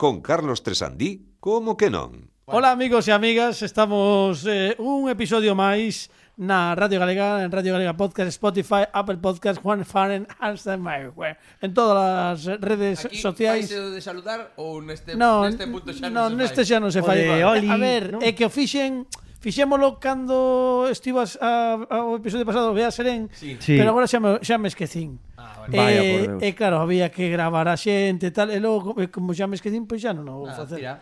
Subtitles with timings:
[0.00, 2.32] con Carlos Tresandí, como que non?
[2.48, 6.08] Hola amigos e amigas, estamos eh, un episodio máis
[6.40, 11.76] na Radio Galega, en Radio Galega Podcast, Spotify, Apple Podcast, Juan Faren, Einstein, Mayware, en
[11.76, 13.68] todas as redes Aquí sociais.
[13.68, 16.68] Aquí de saludar ou neste, no, neste punto xa non, non se neste fai?
[16.72, 17.20] xa non se fai.
[17.44, 18.24] A ver, no.
[18.24, 19.04] é que o fixen
[19.40, 23.56] Fixémolo cando estivas a, a, o episodio pasado Bea Serén, sí.
[23.56, 23.72] sí.
[23.80, 25.16] pero agora xa me, xa me esquecín.
[25.40, 25.72] Ah, vale.
[25.72, 26.42] Eh, Vaya, eh, por Deus.
[26.44, 29.88] e claro, había que gravar a xente e tal, e logo como xa me esquecín,
[29.88, 30.84] pois xa non o vou Nada, facer.
[30.84, 31.00] Tira.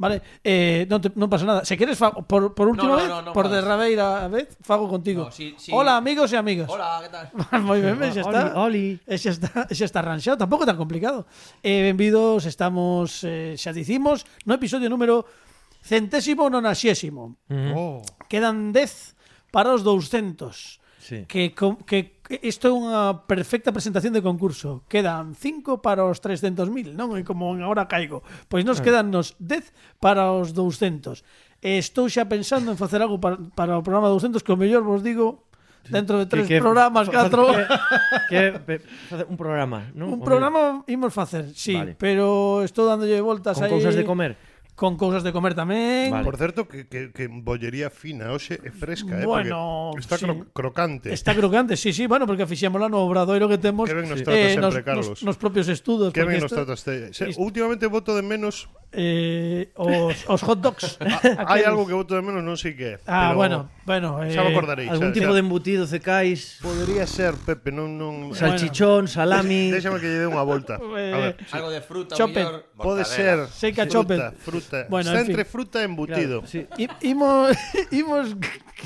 [0.00, 1.60] Vale, eh, non, te, non pasa nada.
[1.66, 4.86] Se queres, fa, por, por última no, no, vez, no, no, por derradeira vez, fago
[4.86, 5.26] contigo.
[5.26, 5.74] No, sí, sí.
[5.74, 6.70] Hola, amigos e amigas.
[6.70, 7.26] Hola, que tal?
[7.66, 8.54] Moi ben, ben, xa está.
[8.54, 9.02] Oli, oli.
[9.02, 11.26] Eh, xa está, xa está arranxado, tampouco tan complicado.
[11.60, 15.26] Eh, benvidos, estamos, eh, xa dicimos, no episodio número
[15.82, 17.40] centésimo nonaxésimo.
[17.48, 17.54] Mm.
[17.54, 17.74] Mm-hmm.
[17.76, 18.02] Oh.
[18.28, 19.16] Quedan 10
[19.50, 20.80] para os 200.
[21.00, 21.24] Sí.
[21.26, 24.86] Que, que, que isto é unha perfecta presentación de concurso.
[24.86, 27.16] Quedan 5 para os 300.000, non?
[27.18, 28.22] E como agora caigo.
[28.46, 28.84] Pois nos eh.
[28.86, 31.24] quedan nos 10 para os 200.
[31.60, 34.86] E estou xa pensando en facer algo para, para o programa 200 que o mellor
[34.86, 35.50] vos digo
[35.88, 37.48] dentro de tres que, que, programas, catro.
[38.28, 38.80] Que, que,
[39.26, 40.14] un programa, non?
[40.14, 41.96] Un programa imos facer, sí, vale.
[41.98, 43.70] pero estou dándolle voltas Con aí.
[43.72, 44.38] Con cousas de comer
[44.80, 46.08] con cousas de comer tamén.
[46.08, 46.24] Vale.
[46.24, 49.28] Por certo, que, que, que bollería fina, hoxe é fresca, eh?
[49.28, 50.24] Bueno, porque está sí.
[50.24, 51.12] cro crocante.
[51.12, 53.84] Está crocante, sí, sí, bueno, porque fixémola no obradoiro que temos.
[53.84, 55.06] Que ben nos trata eh, sempre, nos, Carlos.
[55.20, 56.16] Nos, nos propios estudos.
[56.16, 56.56] Que ben nos este...
[56.56, 57.12] trataste.
[57.12, 60.98] Se, últimamente voto de menos eh, os, os hot dogs.
[61.10, 63.02] Ah, hai algo que voto de menos, non sei que é.
[63.06, 64.08] Ah, pero bueno, bueno.
[64.22, 64.86] Eh, xa me acordarei.
[64.90, 65.36] Algún xa, tipo xa.
[65.36, 66.58] de embutido cecais.
[66.62, 67.96] Podería ser, Pepe, non...
[67.98, 68.30] non...
[68.30, 69.70] Eh, Salchichón, salami...
[69.74, 70.76] Déxame que lle dé unha volta.
[70.78, 71.54] a ver, sí.
[71.54, 72.40] Algo de fruta, chope.
[72.42, 72.66] mellor.
[72.76, 73.46] Pode ser.
[73.50, 74.16] Seca que chope.
[74.16, 74.78] Fruta, fruta.
[74.90, 75.52] Bueno, Está en entre fin.
[75.52, 76.36] fruta e embutido.
[76.42, 76.66] Claro, sí.
[76.78, 77.56] I, imos,
[77.90, 78.34] imos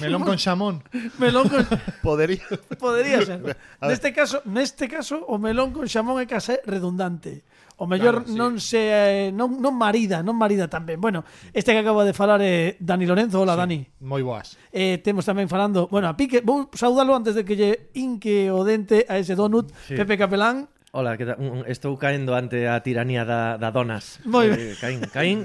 [0.00, 0.82] Melón con xamón.
[1.22, 1.66] Melón con
[2.02, 2.42] Podería.
[2.78, 3.56] Podería ser.
[3.82, 7.44] Neste caso, neste caso o melón con xamón é case redundante.
[7.76, 8.38] O mellor claro, sí.
[8.38, 11.02] non se eh, non non marida, non marida tamén.
[11.02, 13.80] Bueno, este que acabo de falar é eh, Dani Lorenzo, hola sí, Dani.
[14.06, 14.54] Moi boas.
[14.70, 18.62] Eh, temos tamén falando, bueno, a Pique, vou saudalo antes de que lle inque o
[18.62, 19.98] dente a ese donut sí.
[19.98, 20.70] Pepe Capelán.
[20.94, 21.42] Hola, que tal?
[21.42, 24.22] un, estou caendo ante a tiranía da, da donas.
[24.22, 24.78] Moi eh, ben.
[24.78, 25.38] Caín, caín,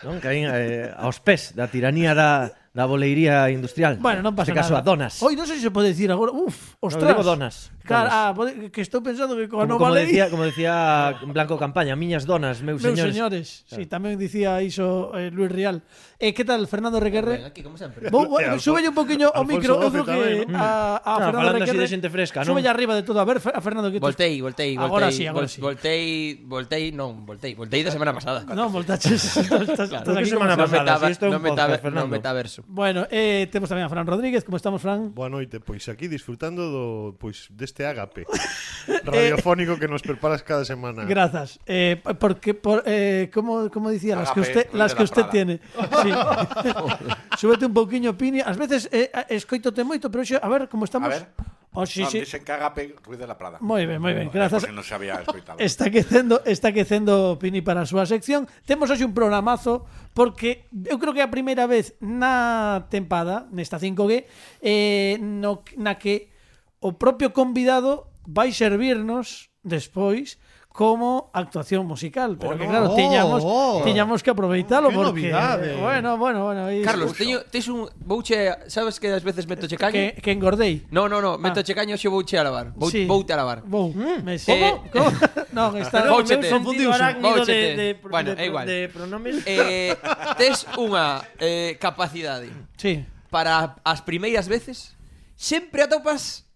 [0.00, 3.96] non, caín eh, aos pés da tiranía da, La bolería industrial.
[4.02, 4.68] Bueno, no pasa este nada.
[4.68, 5.22] caso a donas.
[5.22, 6.30] Hoy no sé si se puede decir ahora.
[6.32, 7.04] Uf, ostras.
[7.04, 7.72] No, digo donas.
[7.86, 8.34] Claro, ah,
[8.74, 10.10] que estou pensando que coa como, nova como lei...
[10.10, 13.14] Decía, como decía Blanco Campaña, miñas donas, meus, meus señores.
[13.14, 13.46] señores.
[13.70, 13.78] Claro.
[13.78, 15.86] Sí, tamén dicía iso eh, Luis Rial.
[16.18, 17.44] Eh, que tal, Fernando Requerre?
[17.44, 18.08] Ben, aquí, como sempre.
[18.10, 21.52] Bo, bo, súbelle un poquinho o micro, eu creo que tamén, a, a ah, Fernando
[21.60, 21.84] Requerre...
[21.84, 22.56] de xente fresca, non?
[22.56, 24.88] Súbelle arriba de todo, a ver, a Fernando, que Voltei, voltei, voltei.
[24.88, 25.60] Agora sí, agora sí.
[25.60, 28.48] Voltei, voltei, non, voltei, voltei da semana pasada.
[28.48, 29.20] Non, voltaches.
[29.36, 32.08] estás, claro, estás semana pasada, si isto é un podcast, Fernando.
[32.08, 32.64] Non metaverso.
[32.64, 35.12] Bueno, eh, temos tamén a Fran Rodríguez, como estamos, Fran?
[35.12, 36.84] Boa noite, pois aquí disfrutando do
[37.20, 38.22] pois deste este ágape
[38.88, 41.04] eh, radiofónico que nos preparas cada semana.
[41.04, 41.60] Grazas.
[41.66, 45.60] Eh, porque, por, eh, como, como dicía, las que usted, las que usted tiene.
[46.02, 46.10] Sí.
[47.36, 48.40] Súbete un pouquiño, Pini.
[48.40, 51.12] As veces eh, escoitote moito, pero xo, a ver como estamos...
[51.12, 51.28] A ver.
[51.76, 52.20] Oh, sí, no, sí.
[52.20, 53.58] Dicen que Agape Ruiz de la Prada.
[53.60, 54.64] Moi ben, moi ben, grazas.
[54.64, 55.60] Porque non sabía escoitado.
[55.60, 58.48] Está quecendo, está quecendo Pini para a súa sección.
[58.64, 59.84] Temos hoxe un programazo
[60.16, 64.24] porque eu creo que é a primeira vez na tempada, nesta 5G,
[64.64, 66.32] eh, no, na que
[66.80, 70.38] o propio convidado vai servirnos despois
[70.76, 75.74] como actuación musical, pero oh, que claro, oh, tiñamos, oh, tiñamos que aproveitalo porque novidade.
[75.80, 79.80] bueno, bueno, bueno, aí Carlos, teño tes un vouche, sabes que ás veces meto che
[79.80, 79.96] caño?
[79.96, 80.84] Que, que engordei.
[80.92, 81.64] No, no, no, meto ah.
[81.64, 82.76] che caño xe vouche a lavar.
[82.76, 83.08] Vou, sí.
[83.08, 83.64] voute a lavar.
[83.64, 83.88] Vou.
[83.88, 84.20] Mm.
[84.20, 84.52] Me sé.
[84.52, 85.08] Eh, como?
[85.56, 86.44] no, está vouchete.
[86.52, 88.66] Confundiu de, de, bueno, de, é igual.
[88.68, 89.48] de pronomes.
[89.48, 89.96] Eh,
[90.36, 92.52] tes unha eh, capacidade.
[92.76, 93.00] Sí.
[93.32, 94.92] Para as primeiras veces
[95.40, 96.45] sempre atopas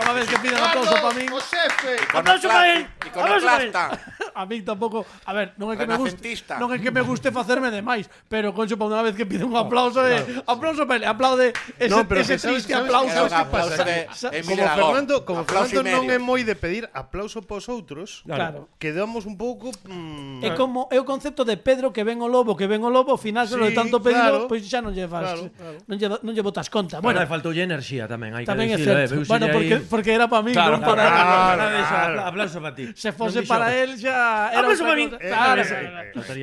[0.00, 1.28] Toda vez que piden aplauso para min.
[1.28, 1.94] O xefe.
[2.16, 2.80] Aplauso para él.
[3.04, 3.72] Aplauso para él.
[4.34, 6.22] A min tampouco, a ver, non é que me guste,
[6.56, 9.42] non é que me guste facerme de máis, pero concho para unha vez que pide
[9.42, 12.72] un oh, aplauso, eh, claro, eh, aplauso para él, aplaude ese, no, pero ese triste
[12.72, 13.26] aplauso.
[13.26, 13.84] Que pasa?
[13.84, 18.70] De, de como Fernando, como Fernando non é moi de pedir aplauso pos outros, claro.
[18.78, 20.56] quedamos un pouco mmm, É eh.
[20.56, 23.20] como é o concepto de Pedro que ven o lobo, que ven o lobo, ao
[23.20, 25.78] final sí, de tanto pedido, claro, pois pues xa non lle fas, claro, claro.
[25.84, 27.02] non lle non lle botas conta.
[27.02, 30.54] Bueno, bueno faltoulle enerxía tamén, hai que dicilo, eh, bueno, porque porque era para min,
[30.54, 32.18] claro, non para claro, claro, claro, claro.
[32.30, 32.84] Aplauso para ti.
[32.94, 35.10] Se fose para el xa era Aplauso para min.
[35.18, 35.62] Claro,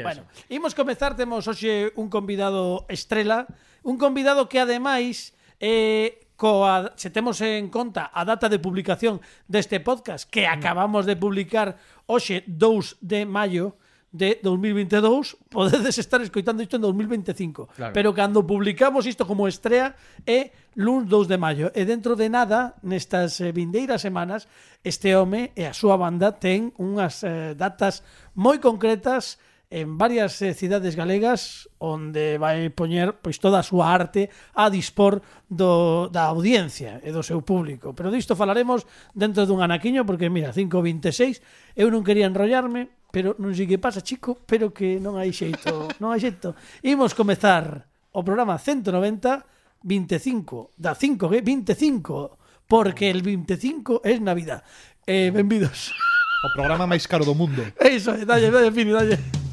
[0.04, 0.22] bueno,
[0.52, 3.48] imos comezar temos hoxe un convidado estrela,
[3.88, 5.32] un convidado que ademais
[5.64, 10.54] eh, coa, se temos en conta a data de publicación deste podcast que mm.
[10.54, 13.80] acabamos de publicar hoxe 2 de maio,
[14.18, 17.94] de 2022 podedes estar escoitando isto en 2025 claro.
[17.94, 19.94] pero cando publicamos isto como estrea
[20.26, 24.50] é luns 2 de maio e dentro de nada nestas eh, vindeiras semanas
[24.82, 28.02] este home e a súa banda ten unhas eh, datas
[28.34, 29.38] moi concretas
[29.70, 35.20] en varias eh, cidades galegas onde vai poñer pois toda a súa arte a dispor
[35.52, 37.92] do, da audiencia e do seu público.
[37.92, 41.44] Pero disto falaremos dentro dun anaquiño porque mira, 5.26,
[41.76, 45.88] eu non quería enrollarme, pero non sei que pasa, chico, pero que non hai xeito,
[46.04, 46.54] non hai xeito.
[46.84, 49.46] Imos comezar o programa 190
[49.84, 52.38] 25 da 5G 25
[52.68, 54.64] porque el 25 é Navidad.
[55.08, 55.96] Eh, benvidos.
[56.44, 57.64] O programa máis caro do mundo.
[57.80, 59.47] Eso, dalle, dalle, Fini, dalle.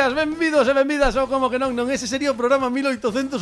[0.00, 3.36] amigas, benvidos e benvidas ao Como que non, non ese sería o programa 1880.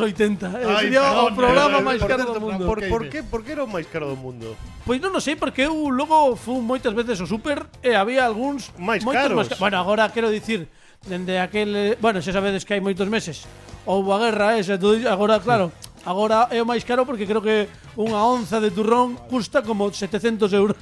[0.59, 2.67] Ai, sería perdón, o programa máis caro do mundo.
[2.67, 4.59] Por, por, que, por que era o máis caro do mundo?
[4.83, 8.75] Pois non o sei, porque eu logo fui moitas veces ao super e había algúns
[8.75, 9.39] máis caros.
[9.39, 10.67] Máis, bueno, agora quero dicir,
[11.07, 13.47] dende aquel, bueno, xa sabedes que hai moitos meses,
[13.87, 15.71] houve a guerra esa, todo, agora claro,
[16.03, 20.51] agora é o máis caro porque creo que unha onza de turrón custa como 700
[20.59, 20.75] euros.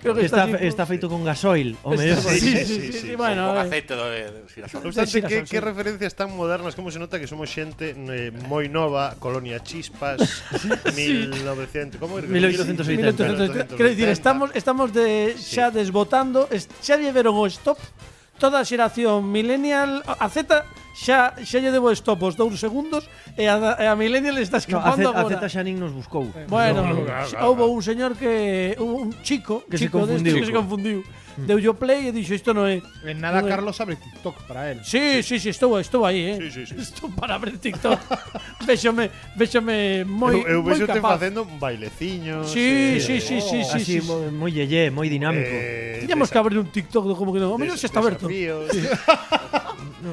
[0.00, 2.18] Creo que está, está, está feito con gasoil, o mellor.
[2.18, 4.06] Sí, sí, sí, sí, sí, sí, sí, bueno, con aceite do
[4.48, 4.82] girasol.
[4.84, 8.66] Non sei que, que referencias tan modernas, como se nota que somos xente eh, moi
[8.66, 10.42] nova, Colonia Chispas,
[10.94, 13.74] 1900, como 1880.
[13.74, 13.76] 1880.
[13.76, 16.48] Quero dicir, estamos estamos de xa desbotando,
[16.82, 17.78] xa lle veron o stop
[18.38, 20.62] toda a xeración millennial, a Z
[20.98, 23.06] xa, xa lle debo stop os dous segundos
[23.38, 25.36] e a, e a Millennial está escapando no, a, Z, agora.
[25.38, 26.26] A Z xa nin nos buscou.
[26.50, 27.14] Bueno, no, no,
[27.46, 28.74] houve un señor que...
[28.82, 30.34] Un, chico, que chico se confundiu.
[30.34, 30.98] Que se confundiu.
[31.38, 31.46] Mm.
[31.46, 32.82] Deu yo play e dixo isto non é.
[33.06, 34.82] En nada no Carlos abre TikTok para él.
[34.82, 36.38] Sí, sí, sí, estou, estou aí, eh.
[36.42, 36.74] Sí, sí, sí.
[36.74, 37.94] Estou para abrir TikTok.
[38.66, 39.06] véxome,
[39.38, 42.42] véxome moi Eu, eu vexo te facendo un baileciño.
[42.42, 45.46] Sí, eh, sí, sí, sí, sí, así, sí, moi yeye, moi dinámico.
[45.46, 47.54] Eh, Tiñamos que abrir un TikTok do como que non.
[47.54, 48.26] O mellor xa está aberto.
[48.26, 48.50] Sí.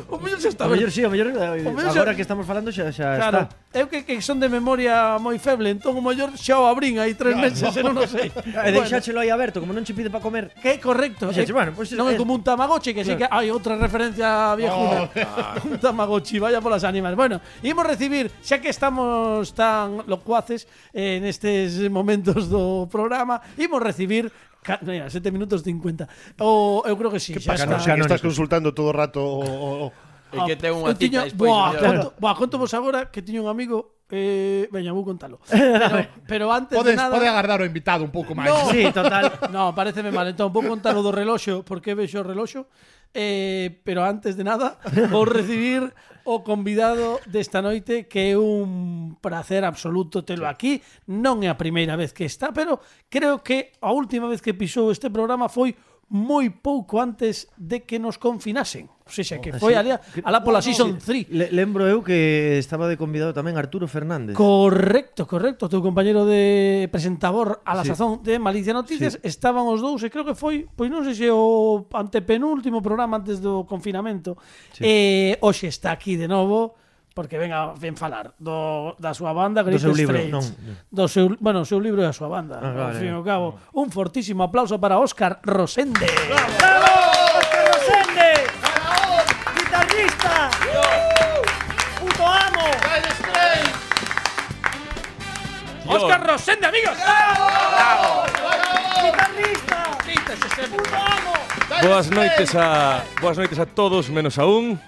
[0.10, 0.66] O mellor xa está.
[0.66, 2.18] O mellor si, sí, o mellor, eh, o mellor agora xa...
[2.18, 3.78] que estamos falando xa xa claro, está.
[3.78, 7.14] Eu que, que son de memoria moi feble, entón o mellor xa o abrín aí
[7.14, 7.46] tres claro.
[7.46, 8.34] meses, non o sei.
[8.66, 10.50] E deixáchelo aí aberto, como non che pide para comer.
[10.58, 11.30] Que é correcto.
[11.30, 11.54] Xa, eh.
[11.54, 13.14] bueno, pues, non é eh, como un Tamagotchi, que claro.
[13.14, 15.06] sí que hai outra referencia viejuna.
[15.06, 15.70] Oh.
[15.70, 17.14] un Tamagotchi, vaya polas ánimas.
[17.14, 20.66] Bueno, imos recibir, xa que estamos tan locuaces
[20.98, 24.34] eh, nestes momentos do programa, imos recibir
[24.82, 26.08] Mira, 7 minutos 50.
[26.42, 27.78] O, eu creo que sí, que xa está.
[27.78, 29.92] que estás consultando todo o rato o, o, o
[30.36, 31.48] E que ten unha ah, cita tiño, despois.
[31.48, 35.42] Boa, conto, buah, conto vos agora que tiño un amigo Eh, veña, vou contalo.
[35.50, 37.10] Pero, pero antes Podes, de nada...
[37.10, 38.54] Pode agardar o invitado un pouco máis.
[38.54, 38.70] No.
[38.70, 39.34] Sí, total.
[39.50, 40.30] no, pareceme mal.
[40.30, 42.70] Entón, vou contalo do reloxo, porque vexo o reloxo.
[43.18, 44.78] Eh, pero antes de nada,
[45.10, 45.90] vou recibir
[46.26, 50.82] o convidado desta noite que é un placer absoluto telo aquí.
[51.06, 52.82] Non é a primeira vez que está, pero
[53.14, 55.78] creo que a última vez que pisou este programa foi
[56.10, 59.94] moi pouco antes de que nos confinasen sea, que foi ali,
[60.26, 65.30] alá pola Season 3 le, Lembro eu que estaba de convidado tamén Arturo Fernández Correcto,
[65.30, 67.94] correcto Teu compañero de presentador A la sí.
[67.94, 69.30] sazón de Malicia Noticias sí.
[69.30, 73.38] Estaban os dous e creo que foi Pois non sei se o antepenúltimo programa Antes
[73.46, 74.42] do confinamento
[74.74, 74.82] sí.
[74.82, 76.74] E eh, hoxe está aquí de novo
[77.14, 80.44] porque venga ven falar do, da súa banda Great do seu libro, Straits, non,
[80.92, 82.60] do seu, bueno, o seu libro e a súa banda.
[82.60, 83.80] Ah, vale, ao fin e ao cabo, no.
[83.80, 86.04] un fortísimo aplauso para Óscar Rosende.
[86.04, 86.52] ¡Bravo!
[86.60, 87.15] ¡Bravo!
[96.06, 96.98] Oscar Rosende, amigos.
[96.98, 98.24] ¡Bravo!
[99.04, 99.76] ¡Guitarrista!
[101.84, 104.80] Boas noites a boas noites a todos menos a un.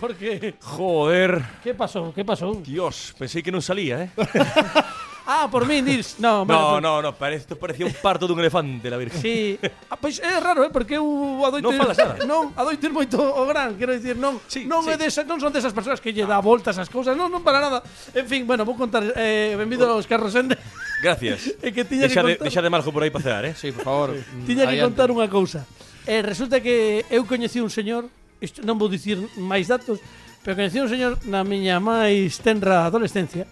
[0.00, 0.54] ¿Por qué?
[0.62, 1.42] Joder.
[1.62, 2.12] ¿Qué pasó?
[2.14, 2.52] ¿Qué pasó?
[2.54, 4.10] Dios, pensé que no salía, ¿eh?
[5.30, 6.16] Ah, por min dis.
[6.24, 9.20] No, hombre, no, no, no, parece, isto parecía un parto dun elefante, la virgen.
[9.20, 9.58] Sí.
[9.90, 11.04] Ah, pois é raro, eh, porque eu
[11.44, 12.24] adoito Non falas nada.
[12.32, 14.92] Non, adoito ir moito o gran, quero dicir, non sí, non sí.
[14.92, 17.60] é desa, non son desas persoas que lle dá voltas ás cousas, non, non para
[17.60, 17.84] nada.
[18.16, 20.00] En fin, bueno, vou contar eh benvido oh.
[20.00, 20.56] aos carros en
[21.04, 21.52] Gracias.
[21.60, 22.40] e que tiña deixa que contar.
[22.40, 23.52] De, deixa de marjo por aí para eh?
[23.52, 24.08] Sí, por favor.
[24.48, 24.96] tiña que adiante.
[24.96, 25.68] contar unha cousa.
[26.08, 28.08] Eh, resulta que eu coñecí un señor,
[28.40, 30.00] isto non vou dicir máis datos,
[30.40, 33.44] pero coñecí un señor na miña máis tenra adolescencia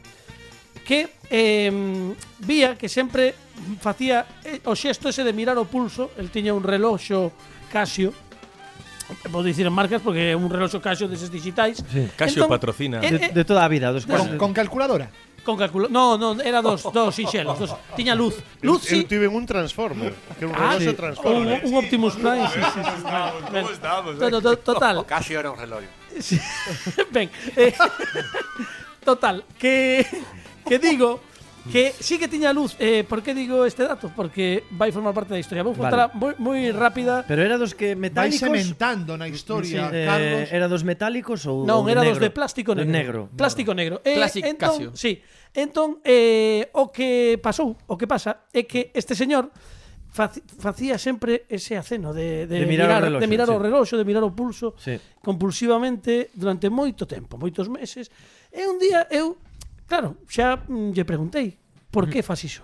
[0.86, 3.34] que eh, vía que sempre
[3.80, 7.34] facía eh, o xesto ese de mirar o pulso, el tiña un reloxo
[7.66, 8.14] Casio,
[9.30, 11.82] vou dicir en marcas porque é un reloxo Casio deses digitais.
[11.82, 12.06] Sí.
[12.14, 15.10] Casio entón, patrocina eh, de, eh, de toda a vida, dos con, con calculadora.
[15.42, 15.86] Con calculo.
[15.88, 17.70] No, no, era dos, dos sinxelos, dos.
[17.94, 18.34] Tiña luz.
[18.62, 19.04] Luz eu, Sí.
[19.06, 20.96] tive un Transformer, que era un ah, reloxo sí.
[20.96, 21.62] Transformer.
[21.62, 23.02] Un, un Optimus Prime, sí, sí, sí.
[23.02, 24.30] Como?
[24.30, 24.96] To, to, total.
[24.98, 25.90] O Casio era un reloxo.
[26.18, 26.38] Sí.
[27.14, 27.30] ben.
[27.54, 27.74] Eh,
[29.06, 30.06] total, que
[30.66, 31.20] que digo
[31.66, 32.76] que sí que tiña luz.
[32.78, 34.10] Eh, por que digo este dato?
[34.14, 35.66] Porque vai formar parte da historia.
[35.66, 36.14] Vou contar vale.
[36.14, 37.26] moi, moi rápida.
[37.26, 38.38] Pero era dos que Vai metálicos...
[38.38, 40.46] sementando na historia, eh, Carlos.
[40.54, 42.14] era dos metálicos ou Non, ou era negro?
[42.14, 42.94] dos de plástico negro.
[42.94, 43.20] negro.
[43.34, 43.98] Plástico negro.
[44.06, 44.90] Eh, Plastic entón, Casio.
[44.94, 45.18] sí.
[45.56, 49.50] Entón, eh, o que pasou, o que pasa, é que este señor
[50.14, 53.62] faci- facía sempre ese aceno de, de, De mirar o reloxo, de mirar o sí.
[53.66, 55.02] reloxo, de mirar o pulso Sí.
[55.18, 58.06] compulsivamente durante moito tempo, moitos meses.
[58.54, 59.34] E un día eu
[59.86, 61.56] Claro, xa mm, lle preguntei
[61.94, 62.62] por que fas iso.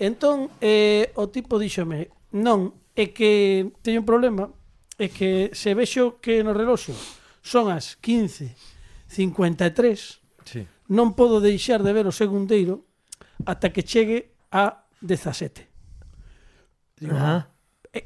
[0.00, 4.48] Entón, eh, o tipo díxome, non, é que teño un problema,
[4.96, 6.96] é que se vexo que no reloxo
[7.44, 10.64] son as 15.53, sí.
[10.88, 12.88] non podo deixar de ver o segundeiro
[13.44, 15.68] ata que chegue a 17.
[16.96, 17.44] Digo, eh,
[17.92, 18.00] e,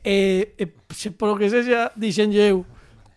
[0.58, 2.66] e, e, se polo que sexa, dixenlle eu,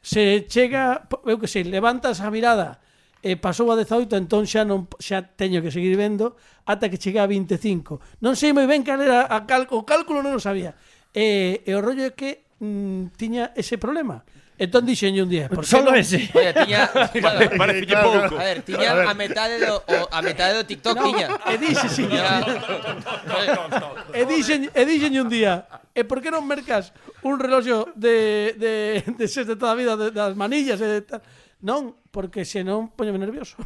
[0.05, 2.77] se chega, eu que sei, levantas a mirada
[3.27, 7.19] e pasou a 18, entón xa non xa teño que seguir vendo ata que chegue
[7.19, 8.23] a 25.
[8.23, 10.79] Non sei moi ben cal era a cal, o cálculo non o sabía.
[11.11, 14.23] E, e o rollo é que mm, tiña ese problema.
[14.57, 16.01] Entón dixenlle un día, por solo non?
[16.01, 16.23] ese.
[16.39, 16.89] Oye, tiña,
[17.21, 18.39] vale, parece pouco.
[18.39, 21.27] A ver, tiña a, metade do o, a metade do TikTok no, tiña.
[21.45, 22.07] E dixe si.
[24.15, 26.89] e dixen e dixenlle un día, e por que non mercas
[27.21, 28.73] un reloxo de de
[29.05, 31.21] de sete toda a vida de, das manillas e de tal?
[31.65, 33.57] Non, porque senón poñome nervioso.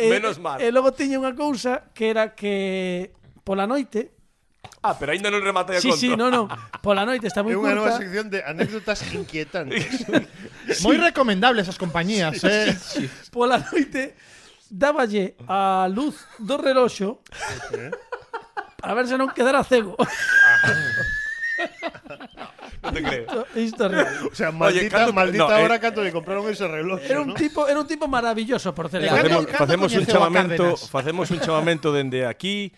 [0.00, 0.56] e, Menos mal.
[0.60, 3.12] E, logo tiña unha cousa que era que
[3.44, 4.16] pola noite
[4.82, 6.00] Ah, pero aínda non rematei a sí, conto.
[6.00, 6.48] Sí, sí, no, no.
[6.82, 7.58] Pola noite está moi curta.
[7.58, 9.82] É unha nova sección de anécdotas inquietantes.
[10.06, 10.12] sí.
[10.86, 12.70] Moi recomendables as compañías, sí, eh.
[12.74, 13.10] Sí, sí.
[13.34, 14.14] Pola noite
[14.70, 17.22] dáballe a luz do reloxo
[18.78, 19.94] para ver se non quedara cego.
[19.98, 20.06] Ah.
[22.86, 23.26] Non te creo.
[23.90, 27.20] Real O sea, maldita, cando- maldita no, eh, hora canto le compraron ese reloj, Era
[27.20, 27.34] un ¿no?
[27.34, 28.86] tipo, era un tipo maravilloso, por.
[29.10, 30.90] Facemos, Cando- facemos cando un coñeceu a chamamento, Cárdenas?
[30.90, 32.70] facemos un chamamento dende aquí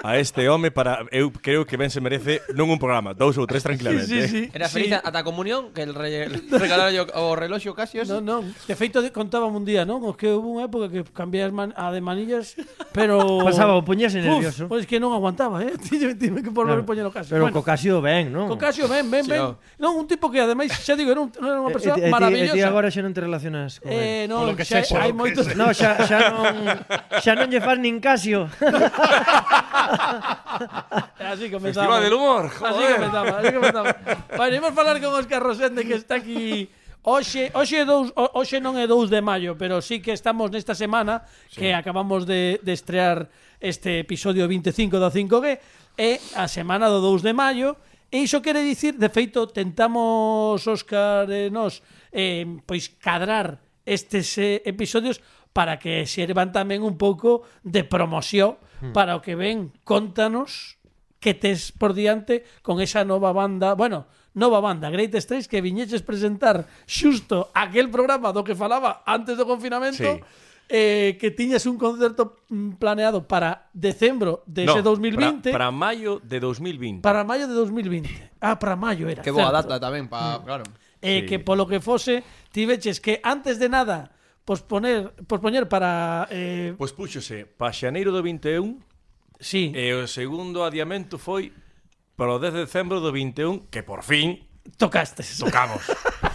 [0.00, 3.46] a este home para eu creo que ben se merece non un programa, dous ou
[3.46, 4.08] tres tranquilamente.
[4.08, 4.28] Sí, sí, eh.
[4.28, 4.42] sí.
[4.56, 4.96] Era feliz sí.
[4.96, 8.02] ata a comunión que el re, regalaron o reloxo Casio.
[8.08, 8.42] Non, non.
[8.66, 10.02] De feito contábamos un día, non?
[10.02, 12.56] Os que houve unha época que cambié man, a de manillas,
[12.90, 14.66] pero pasaba, o poñese nervioso.
[14.66, 15.76] Pois pues que non aguantaba, eh.
[15.86, 16.88] Tive, tive que volver claro.
[16.88, 17.36] poñer o Casio.
[17.36, 18.48] Pero bueno, co Casio ben, non?
[18.48, 19.54] Co Casio ben, ben, ben.
[19.54, 22.10] Sí, non, un tipo que ademais xa digo era, un, era unha persoa e, e,
[22.10, 22.54] maravillosa.
[22.54, 25.12] E ti agora xa non te relacionas con eh, non, con que xa, xa, hai
[25.14, 25.52] moitos.
[25.54, 26.54] no, xa xa non
[27.22, 28.50] xa non lle fan nin Casio.
[31.32, 31.62] así comenzamos.
[31.62, 32.74] Festival del humor, joder.
[32.74, 33.94] Así comenzamos, así comenzamos.
[34.36, 36.68] Bueno, imos falar con Óscar Rosende que está aquí
[37.04, 41.26] Oxe, oxe, dous, oxe non é 2 de maio, pero sí que estamos nesta semana
[41.50, 41.58] sí.
[41.58, 43.26] que acabamos de, de estrear
[43.58, 45.58] este episodio 25 da 5G
[45.98, 47.74] e a semana do 2 de maio
[48.06, 51.82] e iso quere dicir, de feito, tentamos Óscar e eh, nos
[52.14, 55.18] eh, pois cadrar estes eh, episodios
[55.52, 58.56] para que sirvan tamén un pouco de promoción
[58.90, 59.70] para o que ven.
[59.84, 60.80] Contanos
[61.22, 66.02] que tes por diante con esa nova banda, bueno, nova banda, Great Straits, que viñeches
[66.02, 70.18] presentar xusto aquel programa do que falaba antes do confinamento, sí.
[70.66, 75.52] eh, que tiñas un concerto mm, planeado para decembro de no, 2020.
[75.52, 77.04] Para, para maio de 2020.
[77.06, 78.32] Para maio de 2020.
[78.42, 79.22] Ah, para maio era.
[79.22, 79.68] Que boa certo.
[79.68, 80.42] data tamén, pa, hmm.
[80.42, 80.64] claro.
[80.98, 81.26] Eh, sí.
[81.30, 84.10] Que polo que fose, tiveches que antes de nada
[84.44, 86.28] posponer, pospoñer para...
[86.30, 86.74] Eh...
[86.78, 88.80] Pois púxose pa xaneiro do 21
[89.38, 89.72] sí.
[89.74, 91.52] e o segundo adiamento foi
[92.16, 94.46] para o 10 de decembro do 21 que por fin
[94.78, 95.38] tocastes.
[95.38, 95.82] Tocamos.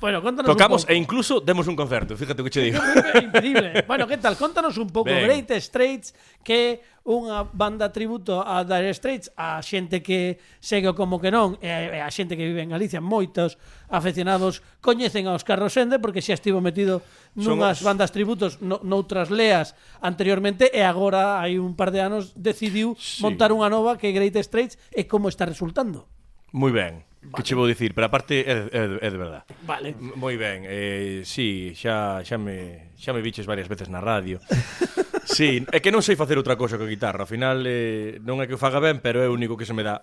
[0.00, 0.92] Bueno, contanos Tocamos un pouco.
[0.94, 2.78] e incluso demos un concerto, fíjate o que che digo.
[3.18, 3.82] Increíble.
[3.90, 4.38] bueno, que tal?
[4.38, 6.14] Contanos un pouco Great Straits,
[6.46, 11.98] que unha banda tributo a Dire Straits, a xente que segue como que non, e
[11.98, 13.58] a xente que vive en Galicia, moitos
[13.90, 17.02] afeccionados coñecen a Óscar Rosende porque xa estivo metido
[17.34, 17.86] nunhas os...
[17.88, 23.18] bandas tributos no, noutras leas anteriormente e agora hai un par de anos decidiu sí.
[23.18, 26.06] montar unha nova que é Great Straits e como está resultando.
[26.54, 27.07] Moi ben.
[27.20, 27.34] Vale.
[27.34, 29.42] Que che vou dicir, pero aparte é, é, é de verdad.
[29.66, 29.94] Vale.
[29.98, 30.62] Moi ben.
[30.64, 34.38] Eh, si, sí, xa xa me xa me biches varias veces na radio.
[35.28, 37.20] Sí, é que non sei facer outra cousa que a guitarra.
[37.20, 39.76] Ao final eh, non é que o faga ben, pero é o único que se
[39.76, 40.00] me dá.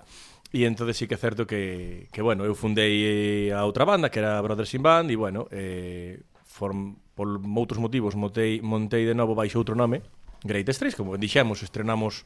[0.54, 4.14] E entón sí que é certo que, que bueno, eu fundei eh, a outra banda,
[4.14, 9.18] que era Brothers in Band, e bueno, eh, form, por outros motivos montei, montei de
[9.18, 10.06] novo baixo outro nome,
[10.46, 12.22] Great Straits, como dixemos, estrenamos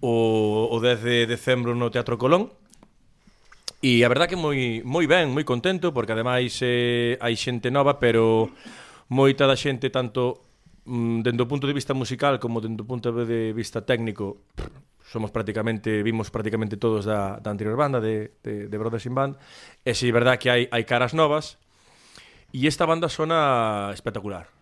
[0.00, 2.48] o, o 10 de decembro no Teatro Colón,
[3.84, 8.00] E a verdad que moi moi ben, moi contento porque ademais eh, hai xente nova,
[8.00, 8.48] pero
[9.12, 10.40] moita da xente tanto
[10.88, 14.40] mm, dentro do punto de vista musical como dentro do punto de vista técnico
[15.04, 19.36] somos prácticamente vimos prácticamente todos da, da anterior banda de, de, de Brothers in Band.
[19.84, 21.60] E si sí, verdad que hai, hai caras novas.
[22.56, 24.53] E esta banda sona espectacular.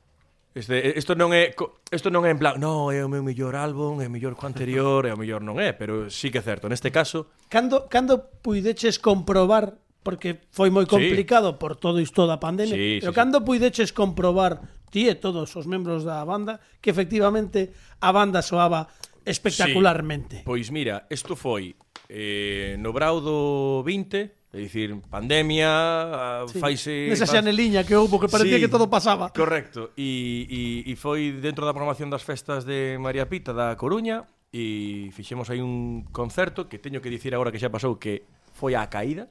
[0.54, 1.56] Este, isto non é
[1.88, 5.08] isto non é en plan, no, é o meu mellor álbum, é mellor co anterior,
[5.08, 7.32] é o mellor non é, pero sí que é certo, neste caso.
[7.48, 11.58] Cando cando puideches comprobar porque foi moi complicado sí.
[11.58, 13.48] por todo isto da pandemia, sí, pero sí, cando sí.
[13.48, 14.60] puideches comprobar
[14.92, 17.72] ti e todos os membros da banda que efectivamente
[18.04, 18.92] a banda soaba
[19.24, 20.42] espectacularmente.
[20.42, 20.44] Sí.
[20.44, 21.72] Pois mira, isto foi
[22.12, 26.60] eh, no brau do 20 É dicir, pandemia, sí.
[26.60, 27.08] faise...
[27.08, 29.32] Nesa xaneliña que houbo, que parecía sí, que todo pasaba.
[29.32, 29.96] Correcto.
[29.96, 35.08] E, e, e foi dentro da programación das festas de María Pita da Coruña e
[35.16, 38.84] fixemos aí un concerto que teño que dicir agora que xa pasou que foi a
[38.92, 39.24] caída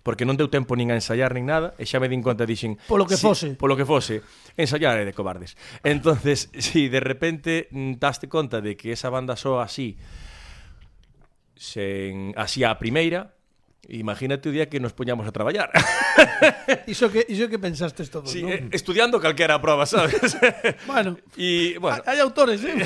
[0.00, 2.80] porque non deu tempo nin a ensaiar nin nada e xa me din conta dixen
[2.88, 4.24] polo que si, fose polo que fose
[4.56, 9.36] ensaiar é de cobardes entonces si de repente mm, daste conta de que esa banda
[9.36, 10.00] soa así
[11.52, 13.36] sen así a primeira
[13.90, 15.74] Imagínate o día que nos poñamos a traballar.
[16.86, 18.54] Iso que iso que pensastes todo, sí, non?
[18.54, 20.38] Eh, estudiando calquera prova, sabes?
[20.90, 21.18] bueno.
[21.34, 22.78] E bueno, hai autores, eh.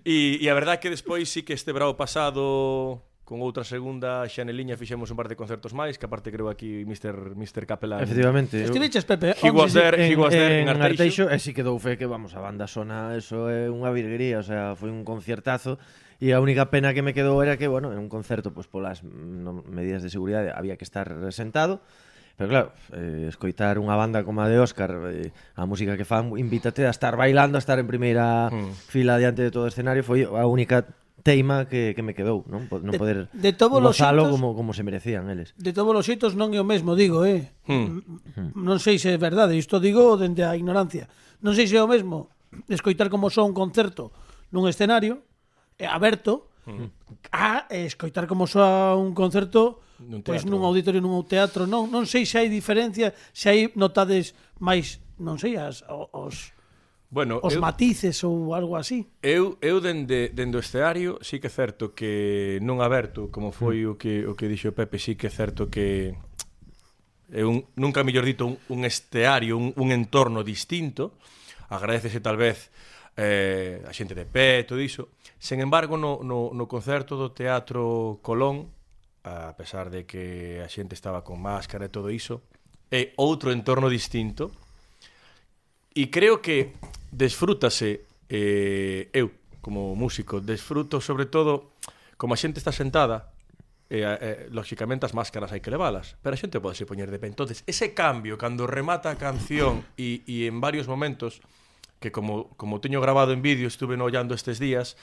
[0.00, 4.76] E e a verdade que despois sí que este brao pasado con outra segunda xaneliña
[4.76, 7.36] fixemos un par de concertos máis, que aparte creo aquí Mr.
[7.36, 7.64] Mr.
[7.68, 8.00] Capelán.
[8.04, 8.64] Efectivamente.
[8.64, 9.36] Estiveches, Pepe.
[9.40, 11.28] He was there, he was there en, en, Arteixo.
[11.28, 11.32] Arteixo.
[11.32, 14.72] E si quedou fe que vamos, a banda sona, eso é unha virguería, o sea,
[14.72, 15.80] foi un concertazo.
[16.24, 19.04] E a única pena que me quedou era que, bueno, en un concerto, pois polas
[19.04, 21.84] no, medidas de seguridade había que estar sentado,
[22.34, 26.34] Pero claro, eh, escoitar unha banda como a de Óscar, eh, a música que fan,
[26.34, 28.90] invítate a estar bailando, a estar en primeira mm.
[28.90, 30.82] fila diante de todo o escenario, foi a única
[31.22, 34.58] teima que, que me quedou, non, non de, poder de, de todos os xitos, como,
[34.58, 35.54] como se merecían eles.
[35.54, 37.54] De todos os xitos non é o mesmo, digo, eh.
[37.70, 38.02] Hmm.
[38.34, 38.50] hmm.
[38.58, 41.06] Non sei se é verdade, isto digo dende a ignorancia.
[41.38, 42.34] Non sei se é o mesmo
[42.66, 44.10] escoitar como son un concerto
[44.50, 45.22] nun escenario
[45.78, 46.54] Eh, aberto
[47.32, 50.42] a eh, escoitar como soa un concerto nun pois, teatro.
[50.42, 54.32] pois nun auditorio, nun teatro, non, non sei se hai diferencia, se hai notades
[54.62, 56.54] máis, non sei, as os
[57.14, 59.06] Bueno, os eu, matices ou algo así.
[59.22, 63.86] Eu eu dende dende o escenario sí que é certo que non aberto, como foi
[63.86, 63.90] mm.
[63.90, 66.10] o que o que dixo Pepe, sí que é certo que
[67.30, 71.14] é un nunca mellor dito un, un esteario, un, un entorno distinto.
[71.70, 72.74] Agradecese tal vez
[73.16, 75.14] eh, a xente de pé, todo iso.
[75.38, 78.70] Sen embargo, no, no, no concerto do Teatro Colón,
[79.24, 82.44] a pesar de que a xente estaba con máscara e todo iso,
[82.92, 84.52] é outro entorno distinto
[85.94, 86.74] e creo que
[87.10, 89.30] desfrútase eh, eu
[89.64, 91.72] como músico, desfruto sobre todo
[92.20, 93.32] como a xente está sentada
[93.88, 97.16] eh, eh, lógicamente as máscaras hai que levalas pero a xente pode se poñer de
[97.16, 101.40] pé entonces ese cambio cando remata a canción e, e en varios momentos
[102.00, 104.96] que como, como teño grabado en vídeo, estuve no ollando estes días,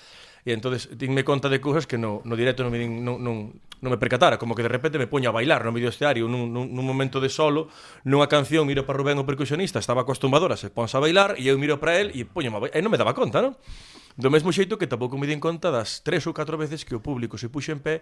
[0.45, 3.53] e entonces dinme conta de cousas que no, no directo non me, din, non, non,
[3.81, 6.49] non me percatara, como que de repente me poño a bailar no medio esteario, nun,
[6.49, 7.69] nun, nun momento de solo,
[8.05, 11.57] nunha canción miro para Rubén o percusionista, estaba acostumbadora, se ponse a bailar e eu
[11.61, 13.53] miro para el e poño a bailar, e non me daba conta, non?
[14.17, 17.01] Do mesmo xeito que tampouco me din conta das tres ou catro veces que o
[17.01, 18.01] público se puxe en pé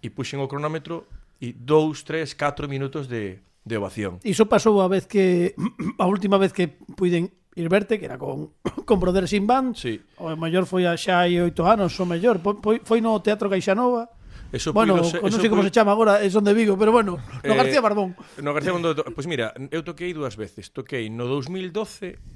[0.00, 1.04] e puxen o cronómetro
[1.44, 4.18] e dous, tres, catro minutos de, de ovación.
[4.24, 5.52] Iso pasou a vez que
[6.00, 8.52] a última vez que puiden ir verte, que era con,
[8.84, 9.74] con Brother Sin Band.
[9.74, 10.00] Sí.
[10.20, 12.38] O maior foi a xa hai oito anos, o mellor.
[12.84, 14.12] Foi no Teatro Caixanova.
[14.52, 15.72] Eso bueno, puido ser, non sei como puido...
[15.72, 18.14] se chama agora, é son de Vigo, pero bueno, no eh, García Barbón.
[18.38, 20.70] No García Barbón, pois pues mira, eu toquei dúas veces.
[20.70, 22.35] Toquei no 2012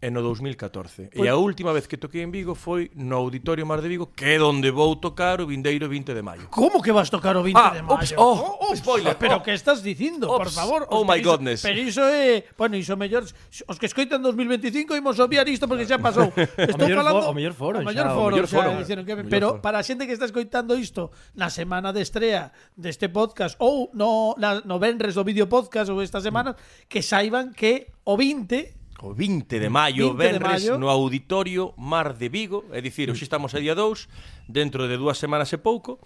[0.00, 1.12] e no 2014.
[1.12, 1.20] Pois...
[1.20, 4.24] E a última vez que toquei en Vigo foi no Auditorio Mar de Vigo, que
[4.24, 6.48] é onde vou tocar o vindeiro 20 de maio.
[6.48, 8.00] Como que vas tocar o 20 ah, de maio?
[8.00, 9.14] Ups, oh, oh, spoiler.
[9.20, 10.80] Pero oh, que estás dicindo, ups, por favor?
[10.88, 11.60] Oh my iso, godness.
[11.60, 15.84] Pero iso é, eh, bueno, iso mellor os que escoitan 2025 imos obviar isto porque
[15.84, 16.32] xa pasou.
[16.56, 19.20] Estou o falando o mellor foro, o mellor foro, o mellor foro, xa, dicieron que,
[19.28, 19.60] pero foro.
[19.60, 24.32] para a xente que está escoitando isto na semana de estrea deste podcast ou no
[24.40, 26.88] na, no venres do vídeo podcast ou esta semana mm.
[26.88, 30.78] que saiban que o 20 o 20 de maio, 20 Benres, maio.
[30.78, 34.08] no Auditorio Mar de Vigo, é dicir, hoxe estamos a día 2,
[34.48, 35.98] dentro de dúas semanas e pouco,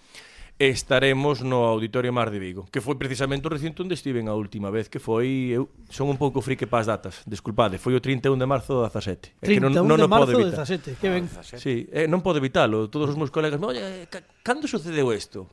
[0.57, 4.71] estaremos no Auditorio Mar de Vigo, que foi precisamente o recinto onde estiven a última
[4.71, 8.39] vez, que foi, eu son un pouco frique para as datas, desculpade, foi o 31
[8.39, 9.35] de marzo do 17.
[9.43, 11.27] 31 é que non, non de marzo de 17, que ben.
[11.59, 14.07] Sí, eh, non podo evitalo, todos os meus colegas, oye,
[14.47, 15.51] cando sucedeu isto?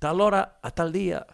[0.00, 1.28] Tal hora, a tal día,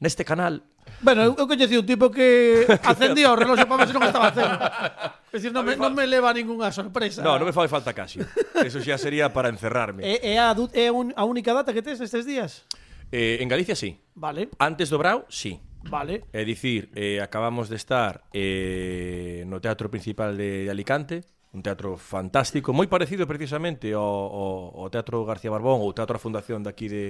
[0.00, 0.62] neste canal.
[1.02, 4.30] Bueno, eu, eu coñecí un tipo que acendía o reloxo para ver se non estaba
[4.32, 4.54] cero.
[5.36, 7.20] Es decir, non me, non me leva ninguna sorpresa.
[7.20, 8.22] No, non me fai falta casi.
[8.56, 10.00] Eso xa sería para encerrarme.
[10.06, 12.64] É, é, a, du- é un, a única data que tes estes días?
[13.12, 14.00] Eh, en Galicia sí.
[14.16, 15.60] Vale, Antes do Brau, sí.
[15.86, 16.24] vale.
[16.32, 22.72] É dicir, eh, acabamos de estar eh, no Teatro Principal de Alicante, un teatro fantástico,
[22.72, 27.04] moi parecido precisamente ao, ao, ao Teatro García Barbón ou Teatro da Fundación daqui de,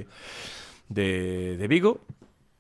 [0.91, 2.03] de, de Vigo,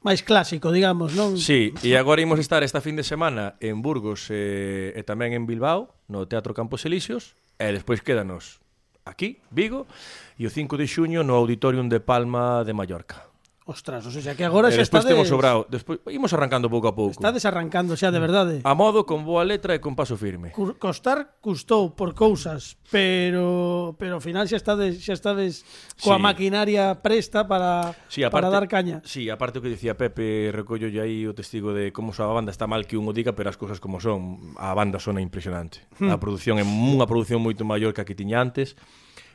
[0.06, 1.34] máis clásico, digamos, non?
[1.34, 5.50] Sí, e agora imos estar esta fin de semana en Burgos eh, e tamén en
[5.50, 8.62] Bilbao, no Teatro Campos Elíseos, e despois quédanos
[9.02, 9.90] aquí, Vigo,
[10.38, 13.26] e o 5 de xuño no Auditorium de Palma de Mallorca.
[13.66, 15.10] Ostras, o sea, que agora eh, xa estádes...
[15.10, 15.10] estades...
[15.10, 15.66] temos sobrado.
[15.66, 17.18] Despois imos arrancando pouco a pouco.
[17.18, 18.54] Estades arrancando xa de verdade.
[18.62, 20.54] A modo con boa letra e con paso firme.
[20.54, 25.66] Cur costar custou por cousas, pero pero ao final xa estades xa estades
[25.98, 26.22] coa sí.
[26.22, 29.02] maquinaria presta para sí, aparte, para dar caña.
[29.02, 32.54] Sí, aparte o que dicía Pepe, recollo aí o testigo de como xa a banda
[32.54, 35.82] está mal que un o diga, pero as cousas como son, a banda sona impresionante.
[35.98, 36.14] Hmm.
[36.14, 38.78] A produción é unha produción moito maior que a que tiña antes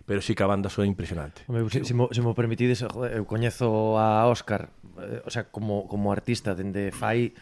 [0.06, 1.44] pero sí que a banda soa impresionante.
[1.48, 5.50] Home, se, se, mo, se mo permitides, eh, eu coñezo a Óscar, eh, o sea,
[5.50, 7.34] como, como artista dende fai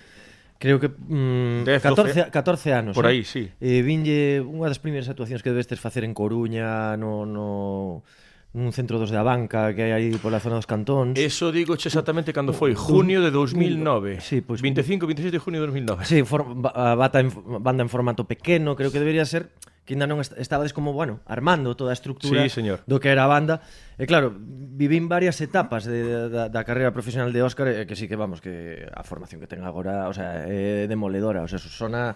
[0.59, 2.93] creo que mm, 14, 12, 14 anos.
[2.93, 3.09] Por eh.
[3.09, 3.25] aí, eh?
[3.25, 3.43] sí.
[3.63, 8.03] Eh, vinlle unha das primeiras actuacións que debestes facer en Coruña, no, no
[8.49, 11.21] nun centro dos de banca que hai aí pola zona dos cantóns.
[11.21, 14.25] Eso digo exactamente cando foi, junio de 2009.
[14.25, 16.01] Sí, pois, 25, 26 de junio de 2009.
[16.09, 17.29] Sí, for, bata en,
[17.61, 19.53] banda en formato pequeno, creo que debería ser
[19.89, 22.85] que ainda non est estabades como, bueno, armando toda a estructura sí, señor.
[22.85, 23.65] do que era a banda.
[23.97, 28.05] E claro, vivín varias etapas de, da, da carreira profesional de Óscar e que sí
[28.05, 32.13] que vamos, que a formación que ten agora, o sea, é demoledora, o sea, sona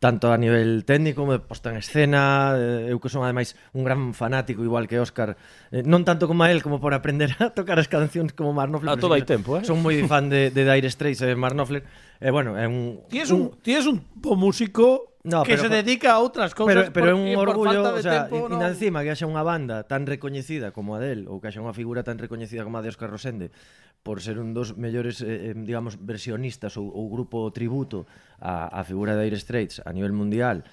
[0.00, 3.84] tanto a nivel técnico como de posta en escena, eh, eu que son ademais un
[3.84, 5.36] gran fanático igual que Óscar,
[5.76, 8.88] eh, non tanto como a él como por aprender a tocar as cancións como Marnofler.
[8.88, 9.62] A todo hai tempo, eh?
[9.68, 11.84] Son moi fan de, de Dire Straits eh, e Marnofler.
[12.16, 13.04] E bueno, é un...
[13.12, 13.60] Ti es un, un...
[13.60, 14.00] Tí es un
[14.40, 18.00] músico No, que pero, se dedica a outras cousas pero, pero é un orgullo, o
[18.00, 18.64] sea, tempo, no...
[18.64, 22.00] encima que haxa unha banda tan recoñecida como a del ou que haxa unha figura
[22.00, 23.52] tan recoñecida como a de Óscar Rosende
[24.00, 28.08] por ser un dos mellores eh, eh, digamos versionistas ou, ou grupo tributo
[28.40, 30.64] a, a figura de Air Straits a nivel mundial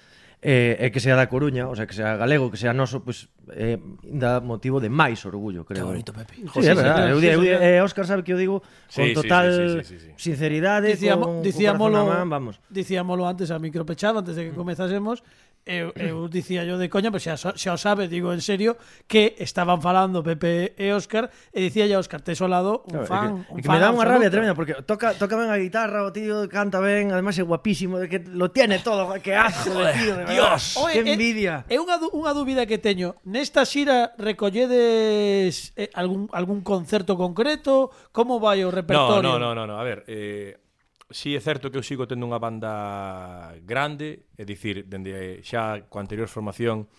[0.42, 3.26] eh, e que sea da Coruña, o sea, que sea galego, que sea noso, pois
[3.42, 5.82] pues, eh, dá motivo de máis orgullo, creo.
[5.82, 6.46] Que bonito, Pepe.
[6.54, 7.10] Sí, sí, é verdade.
[7.16, 9.46] Sí, sí, eu, eu, eh, Óscar sabe que eu digo con Sí, sí, sí, total
[9.50, 10.12] sí, sí, sí, sí.
[10.16, 12.56] sinceridade, Dicíamo- con, dicíamolo, corazón na man, vamos.
[12.70, 14.60] dicíamolo antes a micropechado, antes de que mm.
[14.62, 15.26] comezásemos,
[15.68, 19.36] eu, eu dicía yo de coña, pero xa, xa o sabe, digo en serio, que
[19.38, 23.36] estaban falando Pepe e Óscar e dicía a Óscar, tes ao lado un fan, claro,
[23.44, 26.08] que, un que fan me dá unha rabia tremenda porque toca toca ben a guitarra,
[26.08, 29.92] o tío canta ben, además é guapísimo, de que lo tiene todo, que asco de
[29.94, 31.68] tío, de Dios, Oye, que eh, envidia.
[31.68, 33.20] É, é unha unha dúbida que teño.
[33.28, 37.92] Nesta xira recolledes eh, algún algún concerto concreto?
[38.16, 39.36] Como vai o repertorio?
[39.36, 39.76] No, no, no, no, no.
[39.76, 40.67] a ver, eh
[41.10, 46.04] si é certo que eu sigo tendo unha banda grande, é dicir, dende xa coa
[46.04, 46.92] anterior formación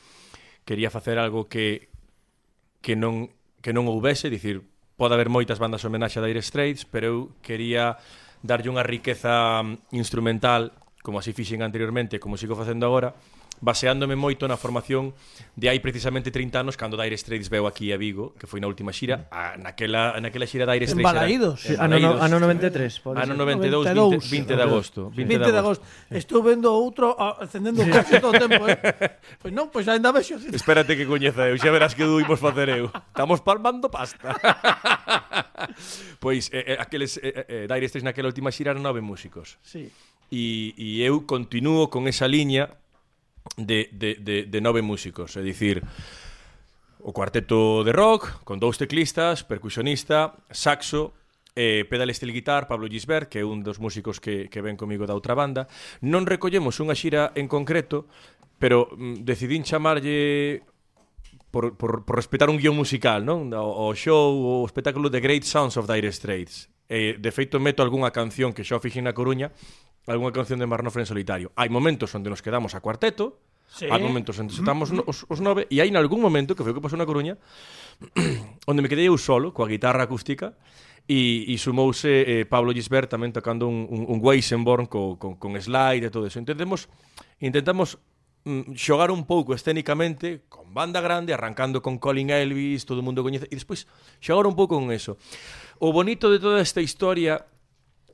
[0.64, 1.92] quería facer algo que
[2.80, 3.28] que non
[3.60, 4.64] que non houbese, dicir,
[4.96, 7.98] pode haber moitas bandas homenaxe a Dire Straits, pero eu quería
[8.40, 13.12] darlle unha riqueza mm, instrumental, como así fixen anteriormente, como sigo facendo agora,
[13.60, 15.14] baseándome moito na formación
[15.58, 18.70] de hai precisamente 30 anos cando Dire Straits veu aquí a Vigo, que foi na
[18.70, 21.02] última xira, a, naquela naquela xira Dire Straits.
[21.02, 25.00] En Balaídos, era, en Balaídos ano, 93, pode ano 92, 92 20, 20 de agosto,
[25.10, 25.84] 20, 20 de agosto.
[26.14, 28.78] Estou vendo outro ah, acendendo o coche todo o tempo, eh.
[29.42, 30.38] Pois non, pois ainda vexo.
[30.38, 32.90] Espérate que coñeza eu, xa verás que duimos facer eu.
[32.94, 34.34] Estamos palmando pasta.
[36.22, 39.58] pois eh, eh, aqueles eh, eh, eh, Dire Straits naquela última xira eran nove músicos.
[39.66, 39.90] Sí.
[40.28, 42.76] E, e eu continuo con esa liña
[43.56, 45.80] de, de, de, de nove músicos, é dicir,
[47.00, 51.14] o cuarteto de rock, con dous teclistas, percusionista, saxo,
[51.54, 55.06] eh, pedal steel guitar, Pablo Gisbert, que é un dos músicos que, que ven comigo
[55.06, 55.66] da outra banda.
[56.02, 58.06] Non recollemos unha xira en concreto,
[58.62, 60.62] pero mm, decidín chamarlle
[61.50, 63.50] por, por, por respetar un guión musical, non?
[63.54, 66.70] O, o show, o espectáculo The Great Sounds of Dire Straits.
[66.88, 69.50] Eh, de feito, meto algunha canción que xa fixen na Coruña,
[70.12, 71.52] algunha canción de Marnofre en solitario.
[71.58, 73.84] Hai momentos onde nos quedamos a cuarteto, Sí.
[73.84, 76.76] Hai momentos onde estamos no, os, os nove e hai nalgún momento, que foi o
[76.76, 77.36] que pasou na Coruña,
[78.70, 80.56] onde me quedei eu solo, coa guitarra acústica,
[81.04, 85.52] e, e sumouse eh, Pablo Gisbert tamén tocando un, un, un Weisenborn co, con, con
[85.60, 86.40] slide e todo eso.
[86.40, 86.88] Entendemos,
[87.44, 88.00] intentamos
[88.48, 93.20] mm, xogar un pouco escénicamente con banda grande, arrancando con Colin Elvis, todo o mundo
[93.20, 93.84] coñece, e despois
[94.20, 95.20] xogar un pouco con eso.
[95.76, 97.44] O bonito de toda esta historia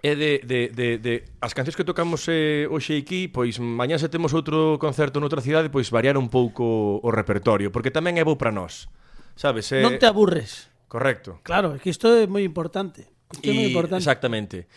[0.04, 4.12] é de, de, de, de as cancións que tocamos eh, hoxe aquí, pois mañá se
[4.12, 8.36] temos outro concerto noutra cidade, pois variar un pouco o repertorio, porque tamén é bo
[8.36, 8.92] para nós.
[9.32, 9.80] Sabes, eh...
[9.80, 10.68] Non te aburres.
[10.92, 11.40] Correcto.
[11.40, 13.08] Claro, é que isto é moi importante.
[13.32, 14.04] Isto é moi importante.
[14.04, 14.68] Exactamente.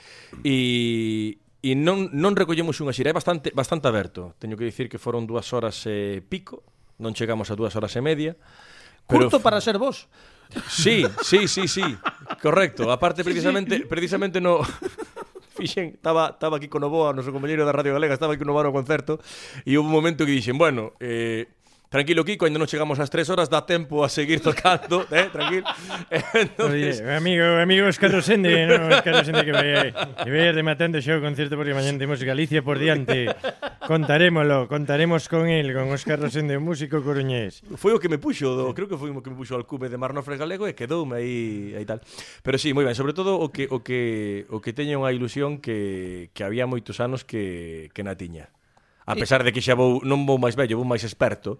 [0.47, 4.31] E e non non recollemos unha xira, é bastante bastante aberto.
[4.39, 6.63] Teño que dicir que foron dúas horas e eh, pico,
[7.03, 8.39] non chegamos a dúas horas e media.
[9.03, 9.27] Pero...
[9.27, 10.07] Curto para ser vos.
[10.71, 11.83] Sí, sí, sí, sí.
[12.39, 12.87] Correcto.
[12.87, 14.63] Aparte precisamente precisamente no
[15.61, 18.61] fixen, estaba, estaba aquí con o noso compañeiro da Radio Galega, estaba aquí con o
[18.61, 19.17] no concerto,
[19.65, 21.49] e houve un momento que dixen, bueno, eh,
[21.89, 25.31] Tranquilo, Kiko, ainda non chegamos ás tres horas, dá tempo a seguir tocando, eh?
[25.31, 25.63] tranquilo.
[26.35, 26.99] Entonces...
[26.99, 31.23] Oye, amigo, amigos, cando sende, no, cando sende que vai, que vai rematando xa o
[31.23, 33.31] concerto porque mañan temos Galicia por diante.
[33.87, 37.63] Contarémolo, contaremos con el, con Óscar Rosende, un músico coruñés.
[37.79, 39.87] Foi o que me puxo, do, creo que foi o que me puxo al cube
[39.87, 42.03] de Marnofre Galego e quedoume aí, aí tal.
[42.43, 45.63] Pero sí, moi ben, sobre todo o que, o que, o que teña unha ilusión
[45.63, 48.51] que, que había moitos anos que, que na tiña
[49.07, 51.57] a pesar de que xa vou non vou máis vello, vou máis experto.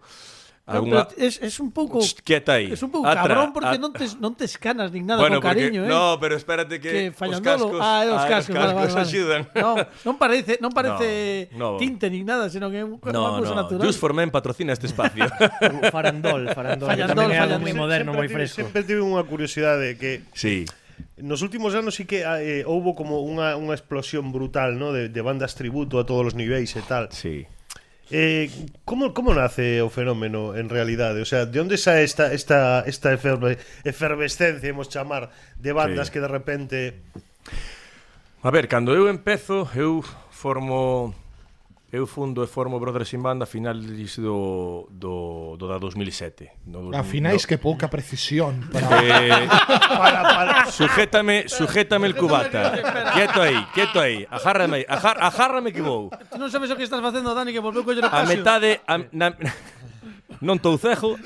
[0.67, 1.07] Alguna...
[1.15, 2.73] Es, es un pouco quieta aí.
[2.73, 3.79] Es un pouco Atra, cabrón porque a...
[3.79, 5.95] non te, non te escanas nin nada bueno, con cariño, porque, eh.
[5.95, 8.73] No, pero espérate que, que os cascos, ah, os ah, cascos, ah, os cascos vale,
[8.75, 9.07] vale, vale.
[9.07, 9.41] axudan.
[9.55, 11.79] No, non parece, non parece no, no.
[11.79, 13.63] tinte nin nada, senón que é no, cousa no.
[13.63, 13.87] natural.
[13.87, 15.23] Just for Men patrocina este espacio.
[15.95, 17.63] farandol, farandol, farandol, farandol, farandol.
[17.63, 18.67] moi moderno, moi fresco.
[18.67, 20.67] Sempre tive unha curiosidade que Sí
[21.17, 24.93] Nos últimos anos sí que eh, eh, houbo como unha, unha explosión brutal ¿no?
[24.93, 27.09] de, de bandas tributo a todos os niveis e tal.
[27.09, 27.49] Sí.
[28.13, 28.47] Eh,
[28.85, 31.19] como, como nace o fenómeno en realidade?
[31.19, 36.13] O sea, de onde sae esta, esta, esta eferve, efervescencia, hemos chamar, de bandas sí.
[36.13, 36.77] que de repente...
[38.45, 41.11] A ver, cando eu empezo, eu formo...
[41.87, 45.26] Eu fundo e formo Brothers in Band a finales do, do
[45.77, 46.51] temporada 2007.
[46.65, 47.47] No, a finais no.
[47.47, 48.69] que pouca precisión.
[48.71, 49.03] Para...
[49.03, 49.47] Eh,
[50.01, 50.65] para, para.
[50.71, 52.73] Sujétame, sujétame el cubata.
[53.13, 54.27] quieto aí, quieto aí.
[54.29, 56.09] Agárrame, ajar, agárrame que vou.
[56.35, 58.81] Non sabes o que estás facendo, Dani, que volveu coller o A metade...
[58.89, 59.33] A, na,
[60.47, 61.17] non tou cejo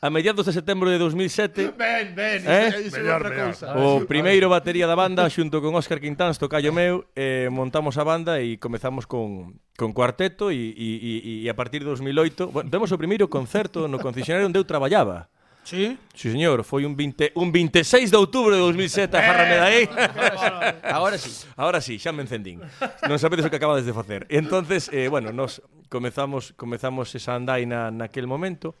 [0.00, 2.72] a mediados de setembro de 2007 Ben, ben, eh?
[2.88, 3.46] iso é Mellor, outra mellor.
[3.52, 8.04] cousa o primeiro batería da banda xunto con Óscar Quintáns tocallo meu eh, montamos a
[8.04, 11.12] banda e comezamos con con cuarteto e, e, e,
[11.44, 15.28] e a partir de 2008 bueno, temos o primeiro concerto no concesionario onde eu traballaba
[15.60, 15.92] Sí?
[16.16, 19.84] Si, señor, foi un, 20, un 26 de outubro de 2007 a Jarra Medaí.
[19.84, 21.46] Eh, Ahora sí.
[21.54, 22.64] Ahora sí, xa me encendín.
[23.04, 24.24] Non sabedes o que acabades de facer.
[24.32, 25.60] E entonces, eh, bueno, nos
[25.92, 28.72] comezamos comezamos esa andaina naquel momento.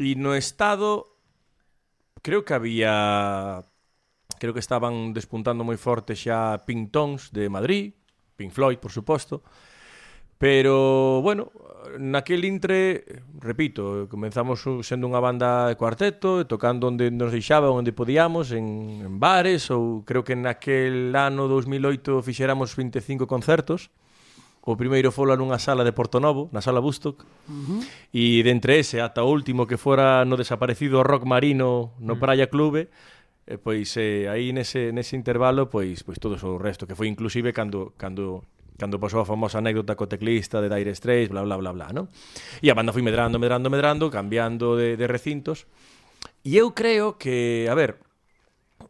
[0.00, 1.12] E no Estado
[2.24, 3.60] creo que había
[4.40, 7.92] creo que estaban despuntando moi forte xa Pintons de Madrid,
[8.40, 9.44] Pink Floyd, por suposto.
[10.40, 11.52] Pero, bueno,
[12.00, 13.04] naquel intre,
[13.36, 19.20] repito, comenzamos sendo unha banda de cuarteto, tocando onde nos deixaba, onde podíamos, en, en
[19.20, 23.92] bares, ou creo que naquel ano 2008 fixéramos 25 concertos.
[24.60, 27.80] O primeiro fola nunha sala de Porto Novo, na sala Bustock, uh -huh.
[28.12, 32.20] e dentre ese ata o último que fora no desaparecido Rock Marino no uh -huh.
[32.20, 32.92] Praia Clube,
[33.48, 37.56] e pois eh, aí nese, nese intervalo pois pois todo o resto que foi inclusive
[37.56, 38.44] cando cando
[38.80, 42.08] cando pasou a famosa anécdota co teclista de Dire Straits, bla, bla, bla, bla, ¿no?
[42.64, 45.68] E a banda foi medrando, medrando, medrando, cambiando de, de recintos.
[46.40, 48.00] E eu creo que, a ver,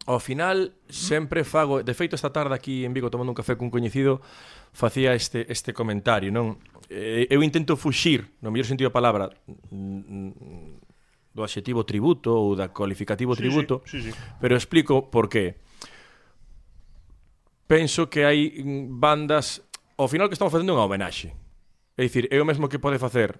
[0.07, 0.93] ao final mm.
[0.95, 1.83] sempre fago...
[1.83, 4.23] De feito, esta tarde aquí en Vigo tomando un café cun coñecido,
[4.73, 6.57] facía este, este comentario, non?
[6.91, 9.31] Eh, eu intento fuxir, no mellor sentido da palabra,
[9.71, 14.19] mm, do adxetivo tributo ou da cualificativo sí, tributo, sí, sí, sí.
[14.39, 15.59] pero explico por qué.
[17.67, 18.51] Penso que hai
[18.91, 19.63] bandas...
[19.95, 21.31] Ao final que estamos facendo unha homenaxe.
[21.95, 23.39] É dicir, é o mesmo que pode facer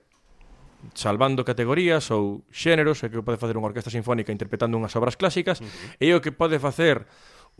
[0.93, 5.61] salvando categorías ou xéneros, é que pode facer unha orquesta sinfónica interpretando unhas obras clásicas,
[5.61, 6.01] uh -huh.
[6.01, 7.05] e é o que pode facer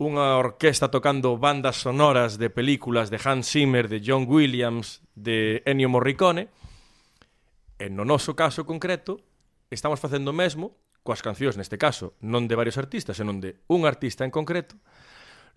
[0.00, 5.92] unha orquesta tocando bandas sonoras de películas de Hans Zimmer, de John Williams, de Ennio
[5.92, 6.48] Morricone.
[7.76, 9.20] E no noso caso concreto,
[9.68, 13.84] estamos facendo o mesmo coas cancións neste caso, non de varios artistas, senón de un
[13.84, 14.78] artista en concreto,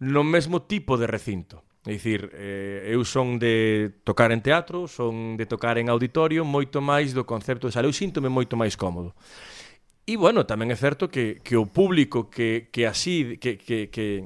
[0.02, 1.62] no mesmo tipo de recinto.
[1.86, 6.82] É dicir, eh, eu son de tocar en teatro, son de tocar en auditorio, moito
[6.82, 7.86] máis do concepto de sala.
[7.86, 9.14] Eu síntome moito máis cómodo.
[10.06, 14.22] E bueno, tamén é certo que, que o público que, que, así, que, que, que,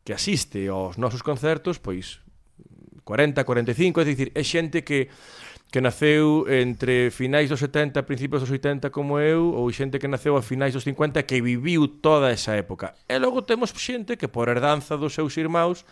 [0.00, 2.24] que asiste aos nosos concertos, pois
[3.04, 5.12] 40, 45, é dicir, é xente que
[5.68, 10.32] que naceu entre finais dos 70 principios dos 80 como eu ou xente que naceu
[10.32, 12.96] a finais dos 50 que viviu toda esa época.
[13.04, 15.84] E logo temos xente que por herdanza dos seus irmãos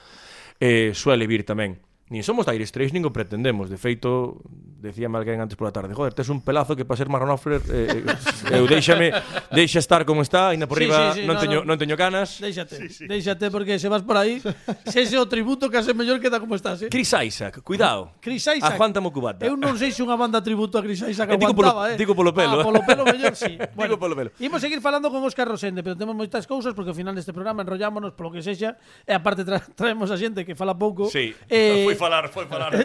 [0.60, 1.76] eh, suele vir tamén.
[2.08, 3.66] Nin somos Dire Straits nin o pretendemos.
[3.66, 4.38] De feito,
[4.78, 8.56] decía alguén antes pola tarde, joder, tes un pelazo que para ser Marronofler eh, eh,
[8.62, 9.10] eu deixame,
[9.50, 11.74] deixa estar como está, aínda por sí, riba sí, sí, non, no, teño, no.
[11.74, 12.38] non teño canas.
[12.38, 13.04] Déixate, sí, sí.
[13.10, 14.38] déixate porque se vas por aí,
[14.92, 16.88] se ese o tributo case mellor queda como estás, eh?
[16.92, 18.14] Chris Isaac, cuidado.
[18.22, 18.78] Chris Isaac.
[18.78, 19.42] Aguanta mo cubata.
[19.42, 21.96] Eu non sei se unha banda tributo a Chris Isaac eh, digo aguantaba, polo, eh.
[21.98, 22.62] Digo polo pelo.
[22.62, 23.58] Ah, polo pelo mellor, sí.
[23.76, 24.30] Bueno, digo polo pelo.
[24.38, 27.66] Imos seguir falando con Óscar Rosende, pero temos moitas cousas porque ao final deste programa
[27.66, 31.10] enrollámonos polo que sexa e aparte tra traemos a xente que fala pouco.
[31.10, 32.74] Sí, eh, foi falar, foi falar.
[32.76, 32.84] Eh,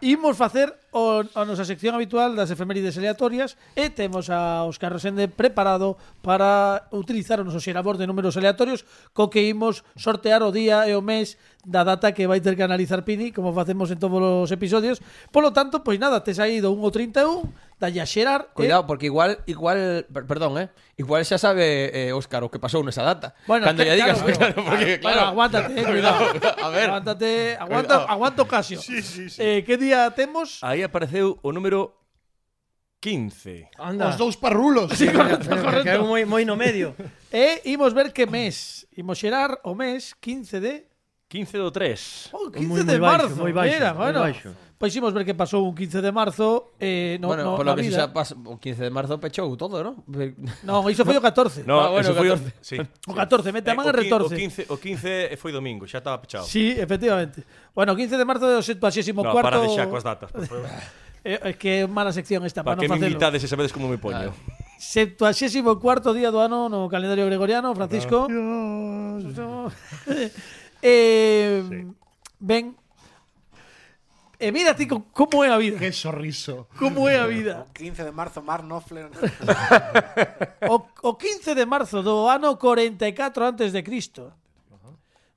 [0.00, 5.28] imos facer o, a nosa sección habitual das efemérides aleatorias e temos a Óscar Rosende
[5.28, 10.84] preparado para utilizar o noso xerabor de números aleatorios co que imos sortear o día
[10.88, 14.20] e o mes da data que vai ter que analizar Pini como facemos en todos
[14.20, 15.00] os episodios.
[15.32, 17.44] Polo tanto, pois nada, tes aí do 1 ao 31
[17.78, 18.86] dalle a xerar Cuidado, eh?
[18.88, 23.04] porque igual, igual, per- perdón, eh Igual xa sabe eh, Óscar o que pasou nesa
[23.04, 26.20] data Bueno, Cando lle digas, claro, claro, porque, claro, aguántate, eh, cuidado
[26.64, 26.88] A ver.
[26.88, 28.08] Aguántate, aguanta, Cuidado.
[28.08, 29.36] aguanta o Casio Sí, sí, sí.
[29.38, 30.64] eh, Que día temos?
[30.64, 31.92] Aí apareceu o número
[33.00, 33.68] 15.
[33.78, 34.08] Anda.
[34.08, 34.90] Os dous parrulos.
[34.96, 35.82] Sí, correcto, correcto.
[35.84, 36.96] Que é moi, moi no medio.
[37.30, 40.88] E eh, imos ver que mes Imos xerar o mes 15 de
[41.28, 42.30] 15 do 3.
[42.32, 44.50] Oh, 15 Moi, moi de baixo, marzo moi baixo, Mira, moi bueno baixo.
[44.76, 48.04] Pois ver que pasou un 15 de marzo eh, no, Bueno, no, polo que vida.
[48.04, 50.04] xa pas, o 15 de marzo pechou todo, non?
[50.68, 52.76] Non, iso foi o 14 No, ah, bueno, eso foi o, sí,
[53.08, 56.04] o 14, mete a man eh, e retorce o 15, o 15 foi domingo, xa
[56.04, 57.40] estaba pechado Sí, efectivamente
[57.72, 60.68] Bueno, 15 de marzo do 74 No, para de xa coas datas, por favor
[61.24, 63.72] eh, É que é mala sección esta, para, para que non me invitades e sabedes
[63.72, 64.30] como me poño.
[64.30, 64.66] Claro.
[64.78, 68.28] 74 día do ano no calendario gregoriano, Francisco.
[70.82, 71.88] Eh, sí.
[72.38, 72.76] Ben,
[74.38, 75.78] E mira ti como é a vida.
[75.78, 76.68] Que sorriso.
[76.76, 77.64] Como é a vida.
[77.68, 79.08] O 15 de marzo, Mar Knopfler.
[80.68, 84.32] o, o 15 de marzo do ano 44 antes de Cristo,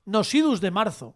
[0.04, 1.14] nos idus de marzo,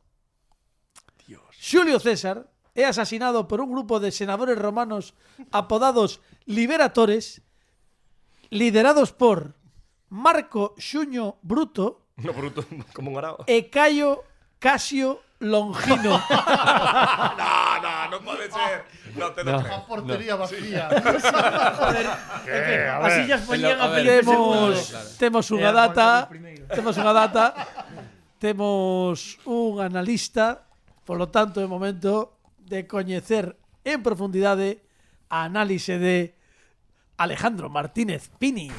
[1.29, 1.45] Dios.
[1.53, 5.13] Xulio César é asasinado por un grupo de senadores romanos
[5.53, 7.41] apodados Liberatores,
[8.51, 9.57] liderados por
[10.09, 13.45] Marco Xuño Bruto, no, bruto como un arao.
[13.49, 14.23] e Cayo
[14.61, 16.17] Casio Longino.
[17.39, 17.64] no.
[18.09, 18.85] No, non pode ser.
[19.17, 19.59] No te no.
[19.59, 20.89] A portería vacía.
[23.03, 25.19] Así ya poñían a a ver, temos II.
[25.19, 26.09] temos unha Eh, data,
[26.73, 27.45] temos unha data,
[28.39, 30.67] temos un analista,
[31.05, 34.81] polo tanto é momento de coñecer en profundidade
[35.29, 36.35] a análise de
[37.17, 38.73] Alejandro Martínez Pini.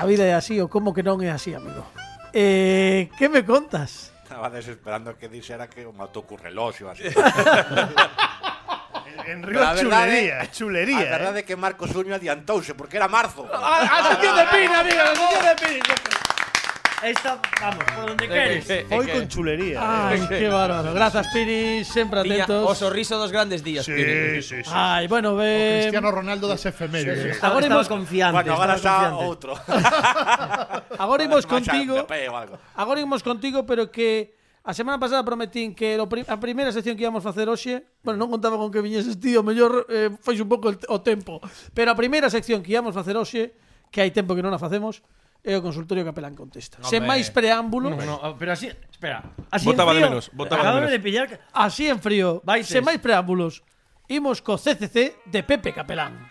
[0.00, 1.84] A vida é así, ou como que non é así, amigo?
[2.32, 4.16] Eh, que me contas?
[4.24, 7.04] Estaba desesperando que dixera que un autocurreloxo así.
[9.26, 11.06] En Río a verdade- chulería, chulería.
[11.12, 13.44] A verdade é que Marcos Uño adiantouse porque era marzo.
[13.52, 15.80] A, a sección de Pini, amigo, a sección de Pini.
[17.02, 18.68] Esta, vamos, por donde queres.
[18.68, 19.80] Eh, Foi con chulería.
[19.80, 20.20] ¿eh?
[20.20, 20.92] Ay, qué bárbaro.
[20.92, 22.44] Grazas, Piri, sempre atentos.
[22.44, 22.70] atentos.
[22.70, 24.42] o sorriso dos grandes días, Piri.
[24.42, 24.70] Sí, sí, sí.
[24.72, 25.40] Ay, bueno, O.
[25.40, 27.40] Eh, Cristiano Ronaldo das efemérides.
[27.40, 28.36] Estaba, Agora estaba imos- confiante.
[28.36, 29.24] Bueno, agora estaba xa confiante.
[29.24, 29.50] outro.
[31.00, 31.94] Agora imos contigo.
[32.76, 37.00] Agora imos contigo, pero que a semana pasada prometín que o pri- a primeira sección
[37.00, 40.36] que íamos facer hoxe, bueno, non contaba con que viñeses ti, o mellor eh, foi
[40.36, 41.40] un pouco el- o tempo,
[41.72, 43.56] pero a primeira sección que íamos facer hoxe,
[43.88, 45.00] que hai tempo que non a facemos,
[45.44, 46.78] é o consultorio Capelán contesta.
[46.80, 47.96] No, Sen máis preámbulos.
[47.96, 49.24] No, no, ah, pero así, espera.
[49.48, 50.90] Así botaba en frío, de menos, botaba de menos.
[50.92, 51.36] de pillar que...
[51.52, 52.44] Así en frío.
[52.44, 52.68] Vaites.
[52.68, 53.64] Sen máis preámbulos.
[54.10, 56.28] Imos co CCC de Pepe Capelán.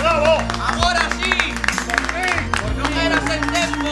[0.00, 0.40] Bravo.
[0.56, 1.30] Agora sí.
[2.58, 3.90] Por non era sen tempo.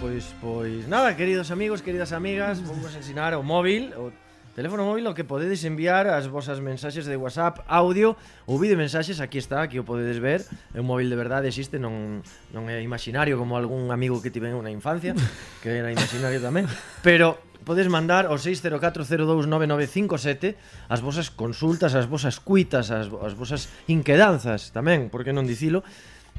[0.00, 4.14] Pois, pois, nada, queridos amigos, queridas amigas, vamos ensinar o móvil, o
[4.56, 8.16] Teléfono móvil ao que podedes enviar as vosas mensaxes de WhatsApp, audio
[8.48, 10.48] ou vídeo mensaxes, aquí está, aquí o podedes ver.
[10.72, 12.24] É un móvil de verdade, existe, non,
[12.56, 15.12] non é imaginario como algún amigo que tive na infancia,
[15.60, 16.64] que era imaginario tamén,
[17.04, 17.36] pero
[17.68, 20.56] podes mandar ao 604029957
[20.88, 25.84] as vosas consultas, as vosas cuitas, as, as vosas inquedanzas tamén, por que non dicilo,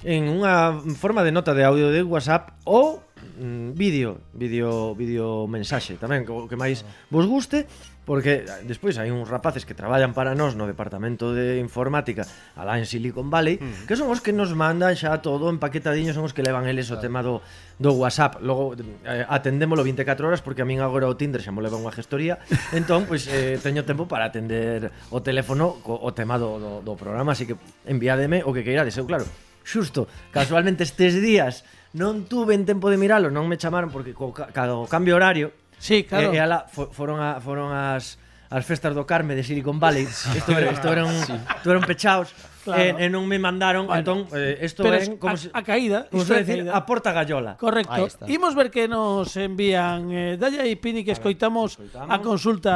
[0.02, 3.06] en unha forma de nota de audio de WhatsApp ou
[3.38, 6.82] Mm, vídeo, vídeo, vídeo mensaxe tamén, o que máis
[7.14, 7.70] vos guste,
[8.08, 12.24] porque eh, despois hai uns rapaces que traballan para nós no departamento de informática
[12.56, 13.86] alá en Silicon Valley, mm.
[13.86, 16.98] que son os que nos mandan xa todo empaquetadiño, son os que levan eles o
[16.98, 17.44] tema do,
[17.78, 18.40] do WhatsApp.
[18.40, 18.74] Logo
[19.06, 22.40] eh, atendémolo 24 horas porque a min agora o Tinder xa mo leva unha gestoría,
[22.80, 26.94] entón pois eh, teño tempo para atender o teléfono co, o tema do, do, do
[26.96, 29.28] programa, así que enviádeme o que queirades, eu claro.
[29.68, 34.36] Xusto, casualmente estes días non tuve en tempo de miralo, non me chamaron porque co,
[34.36, 35.56] cada o cambio horario.
[35.78, 36.34] Sí, claro.
[36.34, 40.08] E, eh, e ala, foron, a, foron as as festas do Carme de Silicon Valley.
[40.08, 41.34] Isto era, isto eran, sí.
[41.66, 42.34] eran pechados.
[42.64, 43.00] Claro.
[43.00, 46.12] E, e non me mandaron, bueno, entón eh, isto é como a, se, a caída,
[46.12, 46.76] como se decir, caída.
[46.76, 47.56] a porta gallola.
[47.56, 48.12] Correcto.
[48.28, 52.18] Imos ver que nos envían eh, Dalla e Pini que escoitamos a, ver, escoitamos, a
[52.20, 52.74] consulta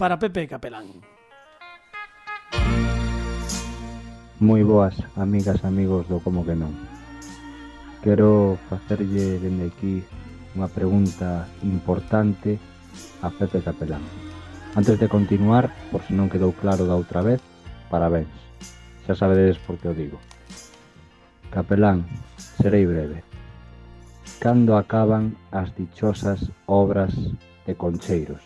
[0.00, 0.88] para Pepe Capelán.
[4.40, 6.97] Moi boas, amigas, amigos do Como que non.
[8.02, 10.02] Quero facerlle dende aquí
[10.54, 12.62] unha pregunta importante
[13.22, 14.02] a Pepe Capelán.
[14.78, 17.42] Antes de continuar, por se non quedou claro da outra vez,
[17.90, 18.30] parabéns.
[19.02, 20.22] Xa sabedes por que o digo.
[21.50, 22.06] Capelán,
[22.62, 23.26] serei breve.
[24.38, 27.10] Cando acaban as dichosas obras
[27.66, 28.44] de Concheiros?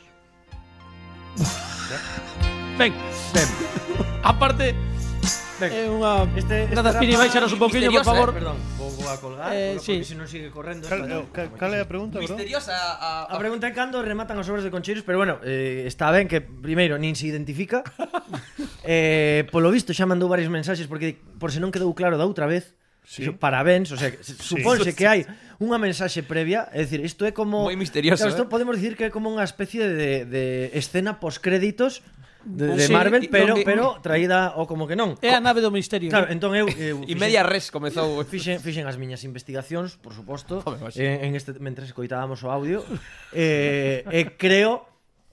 [2.79, 2.95] Ben,
[3.35, 3.49] ben.
[4.25, 4.73] Aparte,
[5.69, 6.27] É eh, unha...
[6.35, 8.29] Este, este Nada, Spiri, baixanos un pouquinho, por eh, favor.
[8.31, 10.13] Eh, perdón, vou, vou a colgar, eh, porque sí.
[10.13, 10.89] se non sigue correndo.
[10.91, 12.35] Cal, esta, eh, cal, cal é a pregunta, bro?
[12.35, 12.75] Misteriosa.
[12.75, 16.11] A, a, a pregunta é cando rematan as obras de concheiros, pero bueno, eh, está
[16.11, 17.87] ben que, primeiro, nin se identifica.
[18.83, 22.51] eh, polo visto, xa mandou varios mensaxes, porque por se non quedou claro da outra
[22.51, 23.29] vez, Sí.
[23.31, 24.97] Parabéns, o sea, suponse sí.
[24.99, 25.27] que hai
[25.59, 28.51] unha mensaxe previa, é dicir, isto é como Moi misterioso, claro, isto eh?
[28.51, 32.07] podemos dicir que é como unha especie de, de escena post créditos
[32.45, 33.65] de, de sí, Marvel, pero donde...
[33.65, 35.17] pero traída o como que non.
[35.25, 36.11] É a nave do misterio.
[36.11, 36.35] Claro, ¿no?
[36.35, 38.21] entón eu, eu e media res comezou.
[38.33, 40.63] Fixen, fixen as miñas investigacións, por suposto,
[40.95, 42.85] eh, en este mentre escoitábamos o audio,
[43.35, 44.87] eh, e eh, creo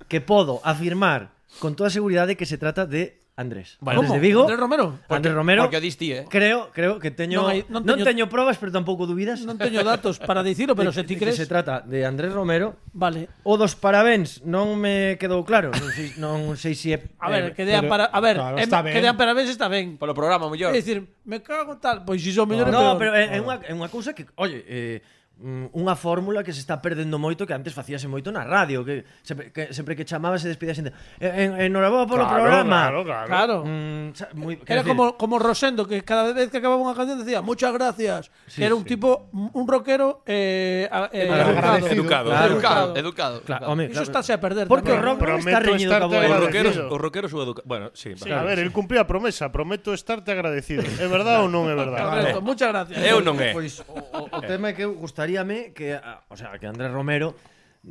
[0.08, 3.78] que podo afirmar con toda seguridade que se trata de Andrés.
[3.80, 4.00] Vale.
[4.00, 4.42] Andrés de Vigo.
[4.42, 5.00] Andrés Romero.
[5.08, 5.64] Andrés Romero.
[5.64, 6.26] Porque o diste, eh.
[6.28, 9.48] Creo, creo que teño non, hai, non, teño, non teño probas, pero tampouco dúbidas.
[9.48, 11.40] Non teño datos para dicilo, pero de, se ti crees.
[11.40, 12.76] Se trata de Andrés Romero.
[12.92, 13.32] Vale.
[13.48, 17.50] O dos parabéns, non me quedou claro, non sei, non sei si é A ver,
[17.50, 19.96] eh, que dean para, a ver, claro, em, que dean parabéns está ben.
[19.96, 20.76] Polo programa mellor.
[20.76, 22.68] É dicir, me cago tal, pois iso mellor.
[22.68, 25.00] No, no, pero é, é unha é unha cousa que, oye, eh
[25.40, 29.08] Mm, unha fórmula que se está perdendo moito que antes facíase moito na radio que
[29.24, 33.00] sempre que, sempre que chamaba se despedía xente en, en, enhorabuá polo claro, programa claro,
[33.08, 33.28] claro.
[33.32, 33.56] claro.
[33.64, 34.92] Mm, xa, muy, era decir?
[34.92, 38.68] como, como Rosendo que cada vez que acababa unha canción decía muchas gracias sí, que
[38.68, 39.00] era un sí.
[39.00, 43.00] tipo un rockero eh, eh, educado, educado, claro, educado, claro.
[43.00, 43.64] educado, claro, claro.
[43.72, 43.96] Home, claro.
[43.96, 47.64] eso estáse a perder porque o rock está reñido o rockero o rockero son educado
[47.64, 48.68] bueno, sí, sí claro, a ver, sí.
[48.68, 52.04] el cumplía a promesa prometo estarte agradecido é verdade ou non é verdade?
[52.04, 55.74] Correcto, muchas gracias eu non é pois, o, o tema é que eu gustaría gustaríame
[55.74, 57.36] que, ah, o sea, que Andrés Romero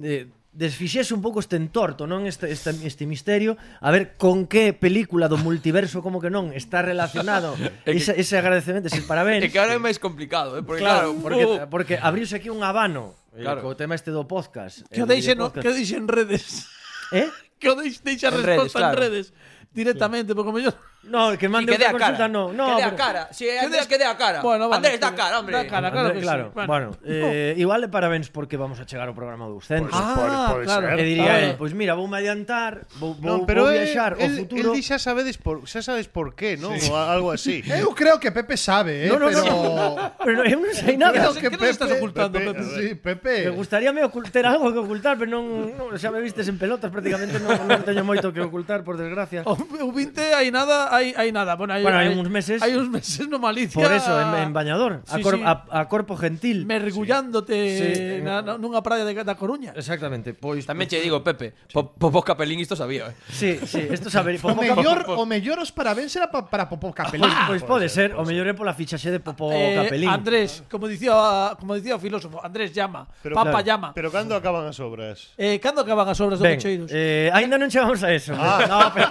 [0.03, 4.51] eh, de, desfixese un pouco este entorto, non este, este, este misterio, a ver con
[4.51, 7.55] que película do multiverso como que non está relacionado
[7.87, 9.47] que, ese, ese agradecemento, ese parabéns.
[9.47, 10.67] É que agora é máis complicado, eh?
[10.67, 13.63] porque claro, claro porque, uh, porque abriuse aquí un habano eh, claro.
[13.63, 14.83] co tema este do podcast.
[14.91, 16.67] Que eh, o deixen, no, que o deixen redes.
[17.15, 17.31] Eh?
[17.63, 18.93] Que o deixen, deixa resposta redes, claro.
[18.93, 19.27] en redes
[19.71, 20.35] directamente, sí.
[20.35, 20.75] porque o mellor
[21.05, 22.53] No, que mande sí, que outra consulta no.
[22.53, 22.75] no.
[22.75, 23.29] Que dé a cara.
[23.31, 24.43] Si sí, Andrés que dé a cara.
[24.43, 25.57] Bueno, vale, Andrés da cara, hombre.
[25.57, 26.45] Da cara, claro Andrés, que claro.
[26.47, 26.51] sí.
[26.55, 27.61] Bueno, bueno eh, oh.
[27.61, 29.95] igual de parabéns porque vamos a chegar ao programa do centro.
[29.95, 30.87] Pues, ah, pode, pode claro.
[30.91, 30.99] Ser.
[30.99, 34.19] E diría ah, él, pois pues mira, voume adiantar, vou, vou, no, pero vou viaxar
[34.19, 34.75] ao futuro.
[34.75, 36.75] El di xa sabedes por, xa sabes por qué, non?
[36.75, 36.91] Sí.
[36.91, 37.63] O algo así.
[37.79, 39.47] eu creo que Pepe sabe, eh, no, no, pero...
[39.47, 39.87] No,
[40.19, 41.15] pero eu non sei nada.
[41.15, 42.67] Creo que Pepe, estás ocultando, Pepe?
[42.75, 43.47] Sí, Pepe.
[43.47, 46.91] Me gustaría me ocultar algo que ocultar, pero non, non xa me vistes en pelotas,
[46.91, 49.47] prácticamente non, non teño moito que ocultar, por desgracia.
[49.47, 49.55] O
[49.95, 51.55] 20 hai nada hai, hai nada.
[51.57, 52.63] Bueno, hai, bueno, hai, uns meses.
[52.63, 53.81] Hai uns meses no Malicia.
[53.81, 55.03] Por eso, en, en bañador.
[55.05, 55.43] Sí, a, cor, sí.
[55.45, 56.67] a, a corpo gentil.
[56.67, 58.23] Mergullándote sí.
[58.25, 59.73] na, na, nunha praia de, da Coruña.
[59.77, 60.35] Exactamente.
[60.35, 61.75] Pois, Tamén che pois, digo, Pepe, sí.
[61.77, 63.13] Popó Capelín isto sabía.
[63.13, 63.15] Eh.
[63.29, 64.41] Sí, sí, isto sabía.
[64.41, 67.29] o, mellor, o mellor os parabéns era pa, para Popó Capelín.
[67.29, 70.09] Ah, pois, pois pode ser, o pois mellor é pola fichaxe de Popo eh, Capelín.
[70.09, 73.67] Andrés, como dicía, como dicía o filósofo, Andrés llama, pero, Papa claro.
[73.67, 73.89] llama.
[73.93, 75.35] Pero cando acaban as obras?
[75.37, 76.91] Eh, cando acaban as obras do Ben, Cocheiros?
[76.95, 78.33] Eh, ainda non chegamos a eso.
[78.37, 78.61] Ah.
[78.69, 79.09] No, pero,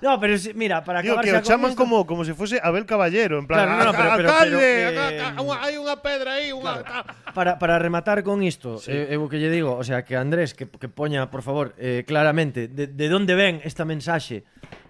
[0.00, 1.84] no, pero mira, para Digo, que o chaman esto.
[1.84, 4.48] como, como se fose Abel Caballero, en plan, claro, no, no, ah, pero, pero, pero,
[4.48, 6.80] pero eh, hai unha pedra aí, unha...
[6.80, 7.04] Claro.
[7.36, 8.90] Para, para rematar con isto, sí.
[8.90, 12.02] eh, eu que lle digo, o sea, que Andrés, que, que poña, por favor, eh,
[12.08, 14.42] claramente, de, de onde ven esta mensaxe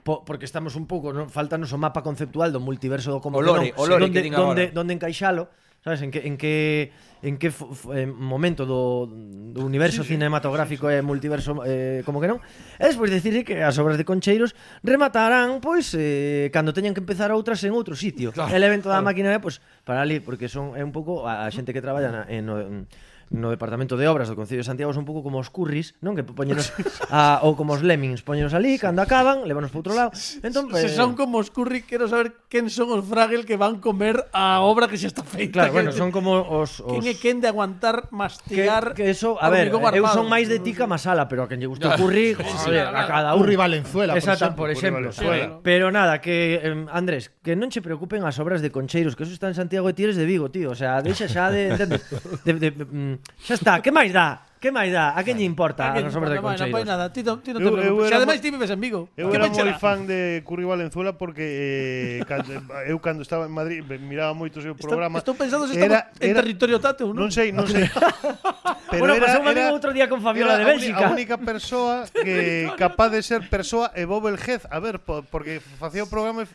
[0.05, 3.73] po, porque estamos un pouco, non faltanos o mapa conceptual do multiverso do como olore,
[3.73, 5.49] que non, olore, donde, que donde, donde encaixalo,
[5.83, 6.93] sabes, en que en que
[7.25, 12.05] en que eh, momento do, do universo sí, sí, cinematográfico sí, sí, e multiverso eh,
[12.05, 12.45] como que non.
[12.77, 14.53] E despois dicir que as obras de Concheiros
[14.85, 18.29] rematarán pois eh, cando teñan que empezar outras en outro sitio.
[18.37, 21.49] Claro, El evento da máquina é pois para ali porque son é un pouco a,
[21.49, 22.85] a xente que traballa na, eh, en, en
[23.31, 26.13] no departamento de obras do Concello de Santiago son un pouco como os curris, non?
[26.15, 26.71] Que poñenos
[27.11, 30.11] a, ou como os lemmings, poñenos ali, cando acaban, levanos para outro lado.
[30.45, 30.85] Entón, pues...
[30.85, 34.61] Se son como os curri, quero saber quen son os fragel que van comer a
[34.63, 35.65] obra que xa está feita.
[35.65, 35.77] Claro, que...
[35.81, 39.71] bueno, son como os, os, é quen de aguantar mastigar que, que eso, a ver,
[39.71, 43.03] eu son máis de tica masala, pero a quen lle gusta o curry, joder, a
[43.07, 43.47] cada un.
[43.47, 45.11] Curry Valenzuela, Exacto, por exemplo.
[45.11, 45.61] Por exemplo.
[45.63, 49.33] Pero nada, que eh, Andrés, que non che preocupen as obras de Concheiros, que eso
[49.33, 52.53] está en Santiago de Tires de Vigo, tío, o sea, deixa xa de, de, de,
[52.59, 54.54] de, de mm, xa está, que máis dá?
[54.65, 55.13] Que máis dá?
[55.13, 56.73] A quen lle importa a, quen sobre de Concheiros?
[56.73, 58.09] Non fai nada, ti, ti non te eu, preocupes.
[58.09, 59.13] Eu ademais ti vives en Vigo.
[59.13, 63.53] Eu era moi fan de Curri Valenzuela porque eh, cando, eh, eu cando estaba en
[63.53, 65.21] Madrid miraba moito o seu programa.
[65.21, 67.29] Estou, pensando se estaba en territorio tateu, non?
[67.29, 67.85] Non sei, non sei.
[68.89, 71.13] Pero bueno, era, pasou un amigo outro día con Fabiola de Bélxica.
[71.13, 74.65] A única persoa que capaz de ser persoa e Bob el Jez.
[74.73, 76.49] A ver, porque facía o programa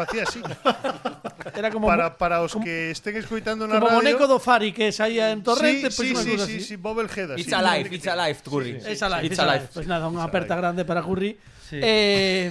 [0.00, 0.40] facía así.
[1.56, 4.00] Era como para, para os como, que estén escoitando na como radio.
[4.00, 6.74] Como boneco do Fari que saía en torrente, sí, pois pues sí, sí, sí, sí,
[6.76, 7.36] Bob Elgeda.
[7.36, 7.54] It's sí.
[7.54, 8.72] alive, it's alive, Curry.
[8.80, 9.64] Sí, sí, it's alive, it's, it's alive.
[9.64, 9.68] alive.
[9.72, 11.36] Pois pues nada, unha aperta grande para Curry.
[11.68, 11.78] Sí.
[11.78, 12.50] Eh,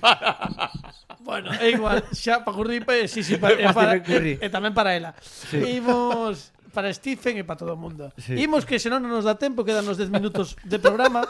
[0.00, 0.70] para...
[1.22, 4.50] Bueno, é igual, xa para Curry, pues, sí, sí, para, é para, e, e eh,
[4.50, 5.14] tamén para ela.
[5.22, 5.62] Sí.
[5.78, 8.10] Imos para Stephen e para todo o mundo.
[8.18, 8.34] Sí.
[8.42, 11.22] Imos que senón non nos dá tempo, quedan nos 10 minutos de programa.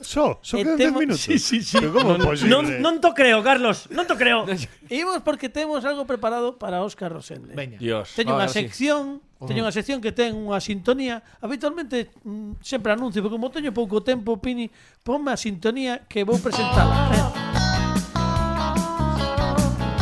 [0.00, 1.20] Só, só eh, quedan 10 minutos.
[1.26, 1.76] Sí, sí, sí.
[1.78, 2.50] Pero como é posible?
[2.54, 4.46] Non, non to creo, Carlos, non to creo.
[4.88, 7.54] Imos porque temos algo preparado para Óscar Rosende.
[7.58, 7.78] Veña.
[7.82, 8.14] Dios.
[8.14, 8.62] Teño unha Ahora sí.
[8.62, 11.20] sección, teño unha sección que ten unha sintonía.
[11.42, 14.70] Habitualmente mm, sempre anuncio, porque como teño pouco tempo, Pini,
[15.02, 16.94] ponme a sintonía que vou presentala.
[17.12, 17.26] Eh?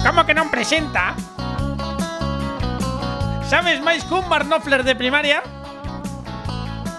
[0.04, 1.16] Como que non presenta?
[3.48, 5.40] Sabes máis que un Marnofler de primaria?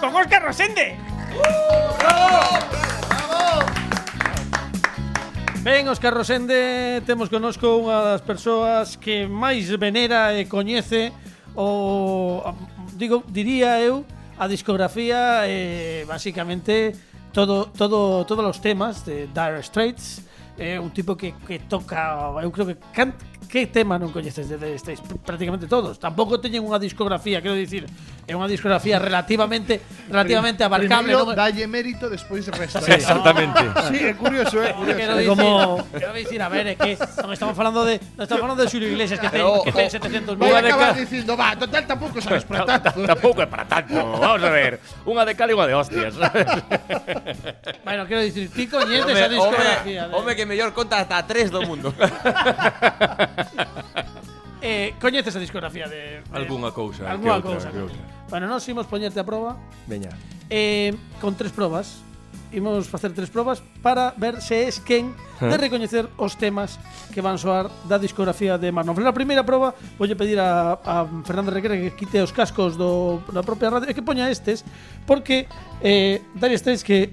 [0.02, 1.07] Con Óscar Rosende.
[5.68, 11.12] Ben, Óscar Rosende, temos conosco unha das persoas que máis venera e coñece
[11.52, 12.40] o,
[12.96, 14.08] digo, diría eu,
[14.40, 16.96] a discografía e basicamente
[17.36, 20.24] todo, todo, todos os temas de Dire Straits.
[20.56, 23.14] É un tipo que, que toca, eu creo que cant,
[23.48, 25.00] que tema non coñeces de Dire Straits?
[25.00, 25.96] Pr- Prácticamente todos.
[25.96, 27.88] Tampouco teñen unha discografía, quero dicir,
[28.28, 29.80] é unha discografía relativamente
[30.12, 31.32] relativamente abarcable, Primeiro non?
[31.32, 32.84] dalle mérito, despois resta.
[32.84, 33.64] Exactamente.
[33.88, 35.00] Sí, é curioso, é curioso.
[35.00, 36.92] Quero dicir, como- quero dicir, a ver, é que
[37.24, 39.88] non estamos falando de non estamos falando de Julio Iglesias que ten, Pero, que ten
[39.88, 40.68] o- 700 Vai mil.
[40.68, 43.00] acabar dicindo, va, total tampouco sabes para tanto.
[43.00, 43.96] Tampouco é para tanto.
[43.96, 44.76] Vamos a ver.
[45.08, 46.12] Unha de cal e unha de hostias.
[46.20, 46.44] sabes?
[47.80, 50.02] Bueno, quero dicir, ti coñeces Home, a discografía.
[50.12, 51.96] home, home, que mellor conta hasta tres do mundo.
[54.62, 56.22] eh, coñeces a discografía de...
[56.22, 57.10] de algunha cousa.
[57.10, 57.70] Alguna cousa.
[57.70, 58.18] Outra.
[58.28, 59.56] Bueno, nós imos poñerte a proba.
[59.86, 60.12] Veña.
[60.50, 62.04] Eh, con tres probas.
[62.48, 66.80] Imos facer tres probas para ver se es quen de recoñecer os temas
[67.12, 68.96] que van soar da discografía de Marlon.
[69.04, 73.44] Na primeira proba voulle pedir a, a Fernando Requera que quite os cascos do, da
[73.44, 74.64] propia radio e que poña estes
[75.04, 75.44] porque
[75.84, 77.12] eh, Dari Straits que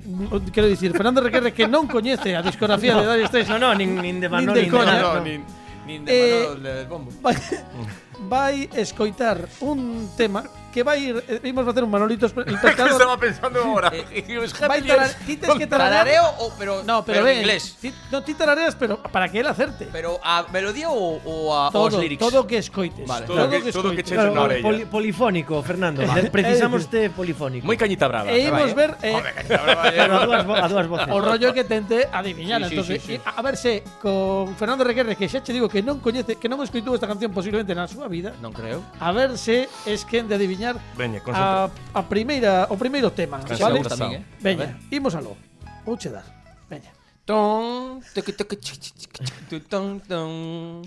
[0.56, 3.52] quero dicir Fernando Requera que non coñece a discografía no, de Dari Straits.
[3.52, 4.72] No, no, nin, nin de Manolín.
[4.72, 7.12] Nin de, nin de, de, de, no, de, Nin de eh, Manolo, del bombo.
[7.22, 7.36] Vai,
[8.30, 10.44] vai escoitar un tema
[10.76, 12.92] que vai ir, eh, imos facer un Manolito pescador.
[13.00, 13.88] Estaba pensando ahora.
[15.26, 16.04] ti tes que tararear.
[16.04, 17.78] Tarareo o pero No, pero, en ven, inglés.
[17.80, 19.88] Ti, no, ti tarareas, pero para que él acerte.
[19.92, 21.24] Pero a melodía ou
[21.56, 22.20] a todo, lyrics.
[22.20, 23.08] todo que escoites.
[23.08, 23.24] Vale.
[23.26, 24.04] Todo que- todo que escoites.
[24.04, 24.64] che- Claro, na orella.
[24.68, 26.04] poli- polifónico, Fernando.
[26.06, 26.28] Vale.
[26.36, 27.64] Precisamos de polifónico.
[27.64, 28.28] Moi cañita brava.
[28.28, 29.16] E imos ver eh,
[29.48, 31.08] Pero a dúas, vo- a dúas voces.
[31.08, 32.60] o rollo que tente adiviñar.
[32.68, 33.22] Sí, sí, entonces, sí, sí.
[33.24, 36.52] A, a ver se con Fernando Requerre, que xa che digo que non coñece, que
[36.52, 38.84] non escoitou esta canción posiblemente na súa vida, Non creo.
[39.00, 40.36] a ver se es quen de
[40.66, 43.84] acompañar Veña, a, a primeira, o primeiro tema, Casi vale?
[43.84, 44.24] Tamén, eh?
[44.42, 45.38] Veña, imos aló.
[45.86, 46.26] Vou che dar.
[46.70, 46.92] Veña.
[47.26, 49.12] Ton, toque, toque, chic, chic,
[49.50, 50.82] chic, ton, ton.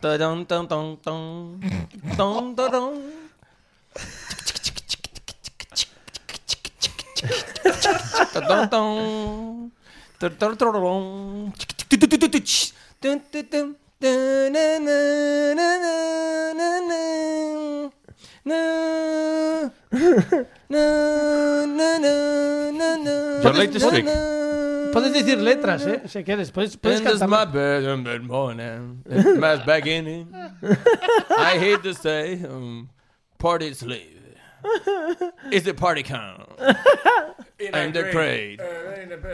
[0.00, 1.60] Tadam, tam, tam, tam.
[2.16, 2.92] Tam, tadam.
[8.32, 9.70] Tadam, tam.
[10.18, 11.52] Tadam, tadam.
[13.00, 13.68] Dun, dun, dun.
[18.44, 19.70] No,
[20.68, 21.98] no, no,
[22.72, 23.42] no, na.
[23.42, 24.04] Your latest trick.
[24.92, 26.02] Puedes decir letras, ¿eh?
[26.06, 27.52] Si quieres, puedes, puedes And it's my cantar.
[27.52, 29.02] bed morning.
[29.06, 30.32] It's my beginning.
[31.38, 32.88] I hate to say, um,
[33.38, 34.17] party sleep
[35.52, 36.48] is the party count.
[37.72, 38.60] and the parade.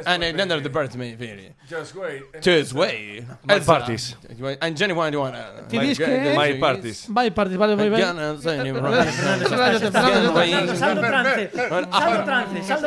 [0.06, 1.54] and none of the birthday period.
[1.68, 2.22] Just wait.
[2.40, 3.24] Just wait.
[3.44, 4.16] My uh, parties.
[4.60, 5.34] And Jenny one one.
[5.68, 6.34] Ti dici che?
[6.36, 7.08] My parties.
[7.08, 7.56] My parties.
[7.56, 8.00] Vale, vai, vai.
[8.00, 9.90] Saldo trance.
[9.92, 10.30] Saldo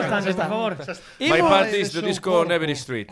[0.05, 0.33] trance.
[0.33, 1.01] Saldo trance.
[1.19, 3.11] My parties the disco on Never Street.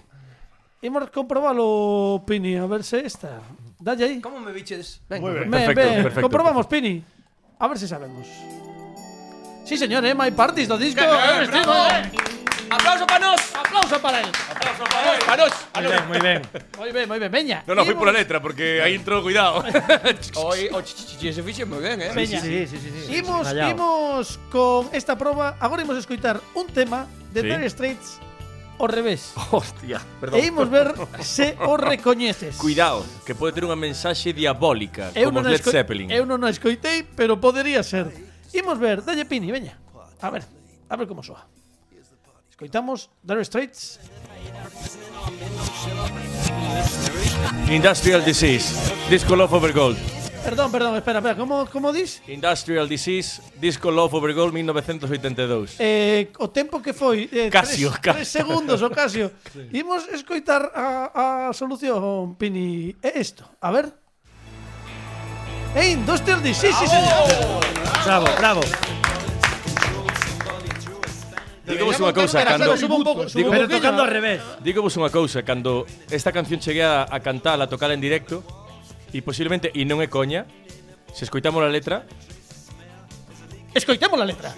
[0.82, 3.41] Imos comprobar lo Pini, a ver si está.
[3.80, 4.21] Dalle aí.
[4.21, 5.01] Como me biches?
[5.09, 5.34] Venga.
[5.49, 6.21] Perfecto, perfecto.
[6.21, 7.03] Comprobamos, Pini.
[7.57, 8.28] A ver si sabemos.
[9.66, 10.13] Sí, señor, ¿eh?
[10.13, 11.01] My Parties do disco.
[11.01, 12.11] ¡Qué eh, eh.
[12.70, 13.55] ¡Aplauso para nos!
[13.55, 14.28] ¡Aplauso para él!
[14.51, 15.20] ¡Aplauso para él!
[15.26, 15.53] ¡Para nos!
[15.74, 16.41] Muy bien, muy bien.
[16.78, 17.32] Muy bien, muy bien.
[17.32, 17.63] Veña.
[17.66, 19.63] No, no, fui por la letra, porque ahí entró, cuidado.
[20.36, 22.11] Hoy, oh, se fixe moi ben, eh?
[22.13, 22.41] Veña.
[22.41, 22.78] Sí, sí, sí.
[22.78, 23.16] sí, sí.
[23.18, 25.57] Imos, imos con esta proba.
[25.59, 27.47] Agora imos escoitar un tema de sí.
[27.47, 28.20] Dire Straits
[28.78, 29.34] ao revés.
[29.51, 30.39] Hostia, perdón.
[30.39, 32.57] E imos ver se o recoñeces.
[32.57, 36.11] Cuidado, que pode ter unha mensaxe diabólica, eu como non Led Zeppelin.
[36.11, 38.11] Eu non o escoitei, pero podería ser.
[38.55, 39.77] Imos ver, dalle Pini, veña.
[40.21, 40.43] A ver.
[40.89, 41.45] A ver como soa.
[42.49, 43.99] Escoitamos Dire Straits.
[47.69, 49.97] Industrial Disease, Disco Love Over Gold.
[50.45, 52.21] Perdón, perdón, espera, espera, como, como dis?
[52.27, 55.75] Industrial Disease, Disco Love Over Gold 1982.
[55.79, 58.13] Eh, o tempo que foi eh, Casio, tres, Casio.
[58.13, 59.31] tres segundos o Casio
[59.73, 64.04] Imos escoitar a, a solución Pini É isto, a ver
[65.76, 66.53] É Industrial D.
[66.53, 67.03] Sí, señor.
[68.03, 68.61] Bravo, bravo.
[71.86, 74.41] vos unha cousa cando digo un pouco, Pero tocando ao revés.
[74.65, 78.41] Digo vos unha cousa, cando esta canción cheguei a, a cantar, a tocar en directo,
[79.13, 80.49] e posiblemente, e non é coña,
[81.13, 82.03] se escoitamos a letra,
[83.76, 84.55] Escoitemos a letra.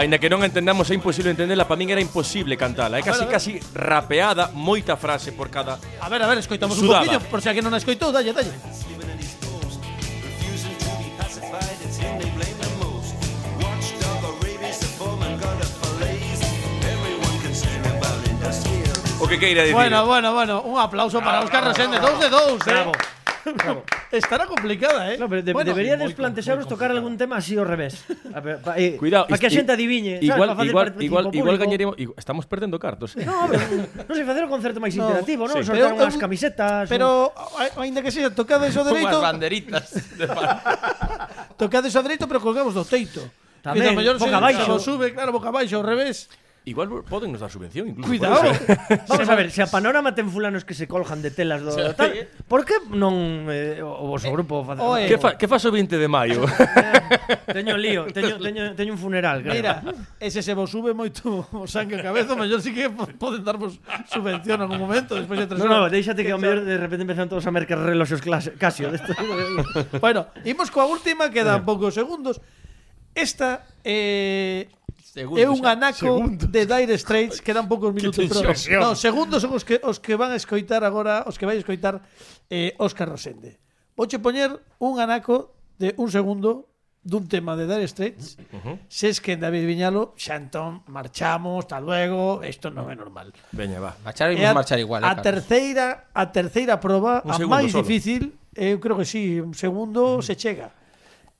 [0.00, 2.98] Ainda que non entendamos, é imposible entenderla, para min era imposible cantala.
[2.98, 5.78] É casi, ver, casi rapeada, moita frase por cada...
[6.00, 7.04] A ver, a ver, escoitamos Sudada.
[7.04, 8.50] un poquinho, por se si alguén non a escoitou, dalle, dalle.
[19.24, 19.74] o que queira dicir.
[19.74, 22.70] Bueno, bueno, bueno, un aplauso para Óscar ah, Resende, ah, dous de dous, eh.
[22.70, 22.92] Bravo.
[23.44, 23.84] Claro.
[24.10, 25.18] Estará complicada, eh?
[25.18, 28.00] No, pero de, bueno, debería desplantearos tocar algún tema así ao revés.
[28.32, 31.56] A ver, pa, eh, Cuidado, para que a xente adiviñe, igual, sabes, igual, igual, igual
[31.60, 33.12] gañaremos, estamos perdendo cartos.
[33.20, 33.24] Eh?
[33.28, 33.60] No, pero,
[34.08, 35.60] non sei facer o concerto máis no, interactivo, non?
[35.60, 35.68] Sí.
[35.68, 36.88] Soltar unhas eh, camisetas.
[36.88, 37.84] Pero un...
[37.84, 39.12] aínda que sexa tocado iso dereito.
[39.12, 39.92] Unhas banderitas.
[40.16, 40.24] De
[41.60, 43.20] tocado iso dereito, pero colgamos do teito.
[43.60, 44.80] Tamén, boca abaixo.
[44.80, 46.32] Sube, claro, boca abaixo, ao revés.
[46.66, 48.08] Igual poden nos dar subvención incluso.
[48.08, 48.40] Cuidado.
[49.08, 51.92] Vamos a ver, se a Panorama ten fulanos que se coljan de telas do sí.
[51.92, 52.16] tal,
[52.48, 54.80] por que non eh, o vosso grupo eh, facer?
[54.80, 56.48] Oe, que, fa, que faz o 20 de maio?
[56.48, 59.60] Eh, teño lío, teño, teño, teño un funeral, claro.
[59.60, 59.72] Mira,
[60.16, 63.76] ese se vos sube moito o sangue a cabeza, mellor si sí que poden darvos
[64.08, 65.76] subvención en algún momento despois de tres no, horas.
[65.84, 68.24] No, déixate que, que ao mellor de repente empezan todos a mercar reloxos
[68.56, 68.88] Casio.
[70.00, 72.40] bueno, imos coa última, quedan poucos segundos.
[73.12, 74.72] Esta eh
[75.14, 78.50] Segundos, é un anaco de Dire Straits quedan poucos minutos pero,
[78.82, 82.02] no, segundos son os que os que van a escoitar agora, os que vai escoitar
[82.50, 83.62] eh, Óscar Rosende.
[83.94, 84.50] Vouche poñer
[84.82, 86.66] un anaco de un segundo
[86.98, 88.42] dun tema de Dire Straits.
[88.50, 88.76] Uh -huh.
[88.90, 93.30] Se es que en David Viñalo, xa entón marchamos, hasta luego, isto non é normal.
[93.54, 93.94] Veña, va.
[94.02, 95.06] Marchar e a, marchar igual.
[95.06, 95.30] Eh, a Carlos.
[95.30, 100.18] terceira, a terceira proba, un a máis difícil, eh, eu creo que sí, un segundo
[100.18, 100.26] uh -huh.
[100.26, 100.74] se chega.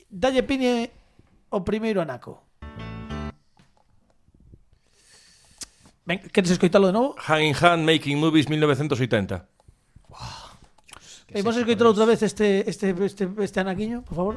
[0.07, 0.95] Dalle pine
[1.51, 2.44] o primeiro anaco.
[6.05, 7.15] Ben, queres escoitalo de novo?
[7.17, 9.49] Hand in Hand Making Movies 1980.
[11.33, 14.35] E vamos a escoitalo outra vez este, este, este, este anaquiño, por favor.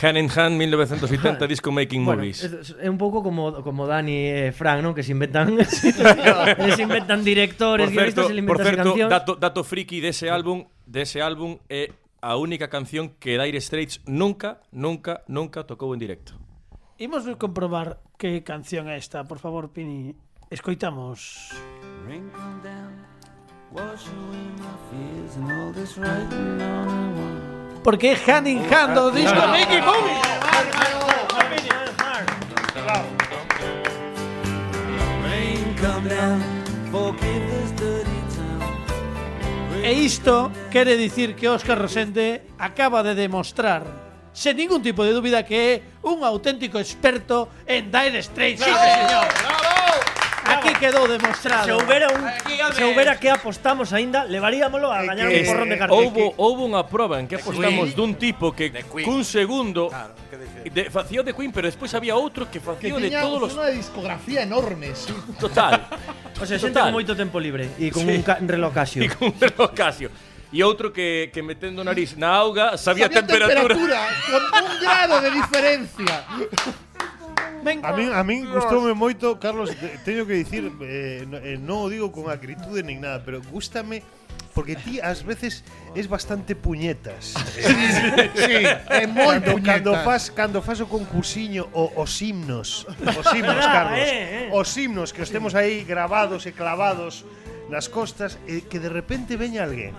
[0.00, 2.48] Hand in Hand 1980 Disco Making Bueno, Movies.
[2.80, 4.96] é un pouco como como Dani e Fran, non?
[4.96, 9.10] Que se inventan se inventan directores, Por certo, guionistas, se por inventan certo cancións.
[9.12, 11.92] dato, dato friki dese álbum, dese álbum é
[12.24, 16.32] a única canción que Dire Straits nunca, nunca, nunca tocou en directo.
[16.96, 19.22] Imos comprobar que canción é esta?
[19.22, 20.12] Por favor, Pini,
[20.50, 21.54] escoitamos.
[22.66, 23.06] Down,
[23.70, 27.38] wash away my fears and all this writing on
[27.84, 29.54] porque es hand in hand disco no, no,
[36.90, 37.14] no,
[39.84, 45.42] E isto quere dicir que Óscar Rosende acaba de demostrar sen ningún tipo de dúbida
[45.44, 45.72] que é
[46.06, 48.62] un auténtico experto en Dire Straits.
[48.62, 49.26] Sí, señor.
[50.48, 51.64] Aquí quedou demostrado.
[51.68, 52.24] Se houbera un
[52.72, 55.92] se houbera que apostamos aínda, levaríamolo a gañar un porrón de cartel.
[56.08, 59.04] Houbo, houbo unha proba en que apostamos dun tipo que Queen.
[59.04, 60.16] cun segundo Claro,
[60.64, 63.60] de, facía de Queen, pero despois había outro que facía de todos os...
[63.60, 65.12] unha discografía enorme, sí.
[65.36, 65.84] Total.
[66.40, 69.04] O sea, xente con moito tempo libre e con un ca- reloj Casio.
[69.04, 70.08] E con un reloj Casio.
[70.52, 73.68] e outro que, que metendo o nariz na auga sabía, sabía temperatura.
[73.68, 74.00] temperatura
[74.32, 76.16] con un grado de diferencia.
[77.82, 79.68] A min, a min gustoume moito, Carlos,
[80.06, 84.00] teño que dicir, eh, eh, non o digo con acritude nin nada, pero gustame
[84.56, 85.62] porque ti ás veces
[85.94, 87.36] es bastante puñetas.
[87.54, 89.84] sí, sí, é moi cando, puñetas.
[89.84, 94.54] Cando fas, cando fas o concursiño o, os himnos, os himnos, Carlos, eh, eh.
[94.54, 97.28] os himnos que os temos aí grabados e clavados
[97.68, 99.92] nas costas e que de repente veña alguén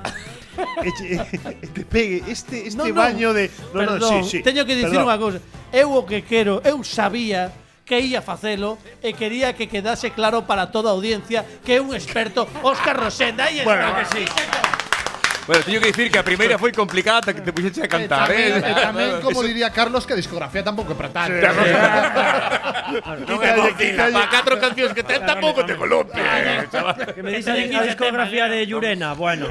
[0.83, 1.15] E, che-
[1.61, 2.93] e te pegue este este No, no.
[2.93, 4.43] baño de no, no, Perdón, sí, sí.
[4.43, 5.07] teño que dicir Perdón.
[5.07, 5.39] unha cousa.
[5.71, 7.51] Eu o que quero, eu sabía
[7.85, 11.89] que ia facelo e quería que quedase claro para toda a audiencia que é un
[11.97, 13.49] experto Óscar Rosenda.
[13.49, 13.69] Aí está.
[13.69, 14.23] Bueno, que sí.
[15.47, 17.91] Bueno, teño que dicir que a primeira foi complicada ata que te puxeche a eh,
[17.91, 18.57] cantar, eh?
[18.57, 21.41] Tamén, eh, tamén como diría Carlos, que a discografía tampouco é para tanto.
[21.41, 21.73] Sí.
[23.25, 27.01] non é bocina, pa catro cancións que ten tampouco te columpie, eh, chaval.
[27.13, 29.49] Que me dís a, discografía de Llurena, bueno.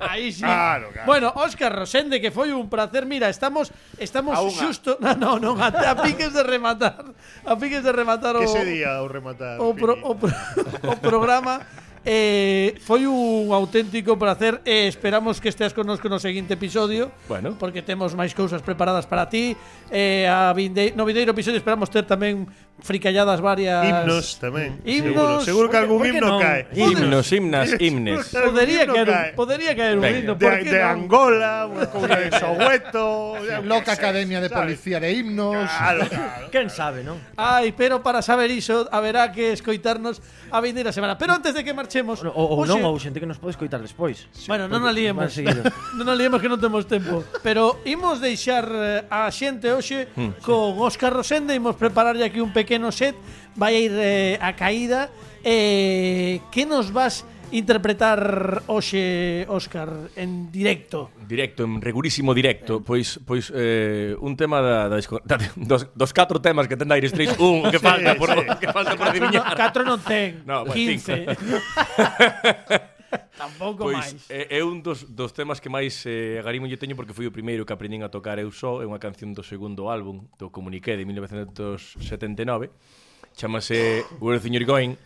[0.00, 0.44] Aí sí.
[0.44, 1.06] Claro, claro.
[1.06, 3.04] Bueno, Óscar Rosende, que foi un placer.
[3.04, 4.96] Mira, estamos estamos xusto...
[5.00, 7.04] No, no, no, a, a piques de rematar.
[7.44, 8.40] A piques de rematar o...
[8.40, 9.60] Que se día o rematar?
[9.60, 10.32] O, pro, o, pro,
[10.90, 11.60] o programa
[12.04, 17.56] Eh, foi un auténtico placer e esperamos que esteas connosco no seguinte episodio Bueno.
[17.56, 19.56] porque temos máis cousas preparadas para ti
[19.88, 22.44] eh, a vinde no vindeiro episodio esperamos ter tamén
[22.84, 24.76] fricalladas varias Himnos tamén.
[24.84, 25.16] Himnos.
[25.16, 26.40] Seguro, seguro que algún himno non?
[26.44, 26.68] cae.
[26.76, 28.20] Himnos, himnas, himnes.
[28.52, 29.30] Podería caer, un, cae.
[29.32, 31.08] podería caer un himno, De, de non?
[31.08, 33.38] Angola, unha cousa de Soweto.
[33.64, 35.64] Loca Academia de Policía de Himnos.
[35.70, 36.44] Claro, claro.
[36.52, 37.16] Quen sabe, non?
[37.38, 40.18] Ai, pero para saber iso haberá que escoitarnos
[40.50, 41.16] a vindeira semana.
[41.16, 42.22] Pero antes de que enganchemos.
[42.24, 44.26] Ou, ou non, ou xente que nos pode escoitar despois.
[44.32, 45.30] Sí, bueno, non aliemos.
[45.98, 47.22] non aliemos que non temos tempo.
[47.42, 50.42] Pero imos deixar eh, a xente hoxe mm.
[50.42, 53.14] con Óscar Rosende, imos prepararlle aquí un pequeno set,
[53.54, 55.10] vai a ir eh, a caída.
[55.44, 61.14] Eh, que nos vas interpretar hoxe, Óscar, en directo?
[61.22, 62.82] Directo, en rigurísimo directo.
[62.82, 66.98] Pois, pois eh, un tema da, da, da dos, dos catro temas que ten da
[66.98, 68.42] Iris un que falta sí, por, sí.
[68.58, 69.54] que falta por adivinhar.
[69.54, 71.30] Catro non ten, no, bueno, 15.
[73.38, 74.26] Tampouco pois, máis.
[74.26, 77.34] É, é un dos, dos temas que máis eh, agarimo lle teño porque foi o
[77.34, 80.98] primeiro que aprendín a tocar eu só, é unha canción do segundo álbum do Comuniqué
[80.98, 82.74] de 1979,
[83.38, 84.98] chamase Where the You're Going,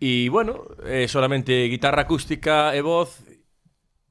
[0.00, 3.20] E, bueno, é solamente guitarra acústica e voz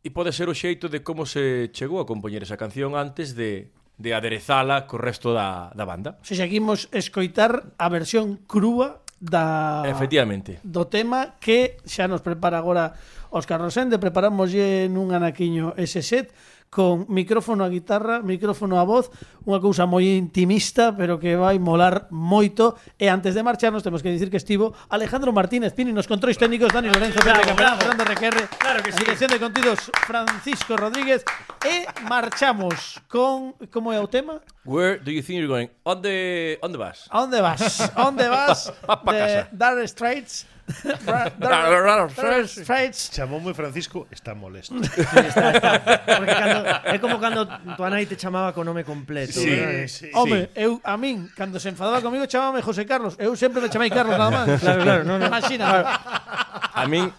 [0.05, 3.73] e pode ser o xeito de como se chegou a compoñer esa canción antes de,
[3.97, 6.21] de aderezala co resto da, da banda.
[6.21, 10.63] Se seguimos escoitar a versión crúa da Efectivamente.
[10.63, 12.95] do tema que xa nos prepara agora
[13.33, 14.55] Óscar Rosende, preparamos
[14.93, 16.31] nun anaquiño ese set
[16.69, 19.09] con micrófono a guitarra, micrófono a voz,
[19.49, 22.77] unha cousa moi intimista, pero que vai molar moito.
[23.01, 26.69] E antes de marcharnos, temos que dicir que estivo Alejandro Martínez Pini nos controis técnicos,
[26.69, 29.01] Dani Lorenzo, Pepe Capelán, Fernando Requerre, claro que sí.
[29.01, 31.25] dirección de contidos Francisco Rodríguez.
[31.65, 34.39] E marchamos con, como é o tema?
[34.63, 35.73] Where do you think you're going?
[35.83, 37.09] On the, on the bus.
[37.09, 37.81] On the bus.
[37.97, 38.69] On the bus.
[38.85, 40.45] pa, pa, de Straits.
[42.47, 44.75] Straits Chamoume Francisco, está molesto.
[44.83, 45.79] Sí, está, está.
[46.05, 49.39] Porque cando, é como cando tua nai te chamaba co nome completo.
[49.39, 49.87] Sí, ¿verdad?
[49.87, 53.15] sí, Home, eu a min, cando se enfadaba comigo, chamábame José Carlos.
[53.17, 54.61] Eu sempre me chamei Carlos nada máis.
[54.61, 55.25] Claro, claro, no, no.
[55.25, 55.65] Imagina.
[55.65, 55.87] Claro.
[56.79, 57.11] A min,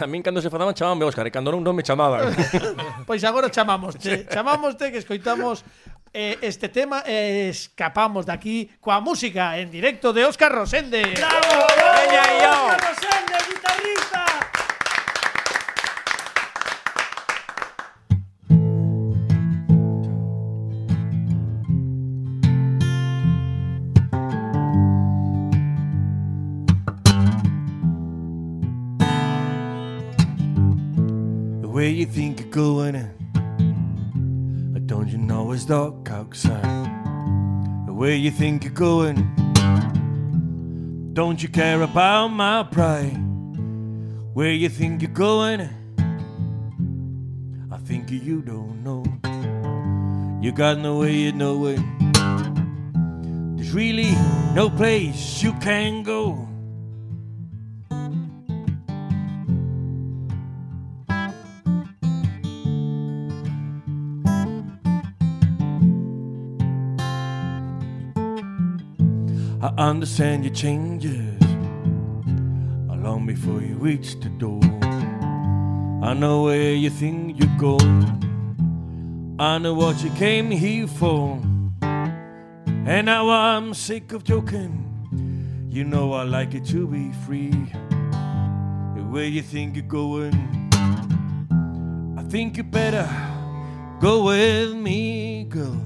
[0.00, 2.28] a min cando se enfadaban chamame Óscar, e cando non, non me chamaban.
[3.06, 5.64] Pois agora chamamos, chamámoste Chamamos te que escoitamos
[6.12, 11.02] eh, este tema e escapamos de aquí coa música en directo de Óscar Rosende.
[11.16, 11.66] ¡Bravo!
[11.76, 12.52] Veña, yo.
[12.68, 14.24] ¡Óscar Rosende, guitarrista!
[31.62, 33.17] Where you think you're going?
[35.08, 36.66] You know it's dark outside?
[37.88, 39.16] Where you think you're going?
[41.14, 43.16] Don't you care about my pride?
[44.34, 45.62] Where you think you're going?
[47.70, 49.02] I think you don't know.
[50.42, 51.82] You got no way of knowing.
[53.56, 54.12] There's really
[54.52, 56.47] no place you can go.
[69.60, 71.38] I understand your changes
[73.08, 74.60] long before you reach the door.
[76.02, 79.36] I know where you think you're going.
[79.38, 81.40] I know what you came here for.
[81.82, 84.84] And now I'm sick of joking.
[85.70, 87.52] You know I like it to be free.
[89.10, 90.34] Where you think you're going?
[92.18, 93.08] I think you better
[94.00, 95.80] go with me, girl.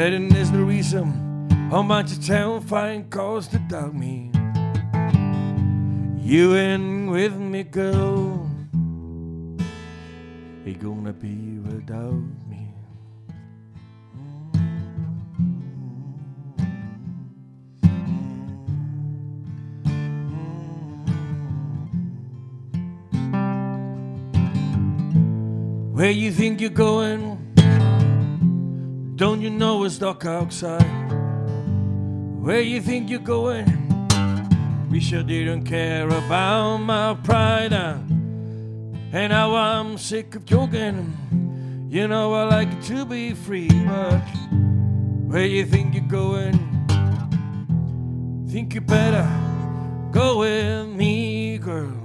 [0.00, 4.30] And there's no reason how much a fine cause to doubt me.
[6.22, 8.48] You in with me, girl.
[10.64, 12.12] Ain't gonna be without
[12.48, 12.72] me.
[25.92, 27.37] Where you think you're going?
[29.18, 31.10] Don't you know it's dark outside?
[32.40, 33.66] Where you think you're going?
[34.92, 37.72] Wish I didn't care about my pride.
[37.72, 41.88] And now I'm sick of joking.
[41.90, 44.22] You know I like to be free, but
[45.26, 46.56] where you think you're going?
[48.48, 49.28] Think you better
[50.12, 51.97] go with me, girl.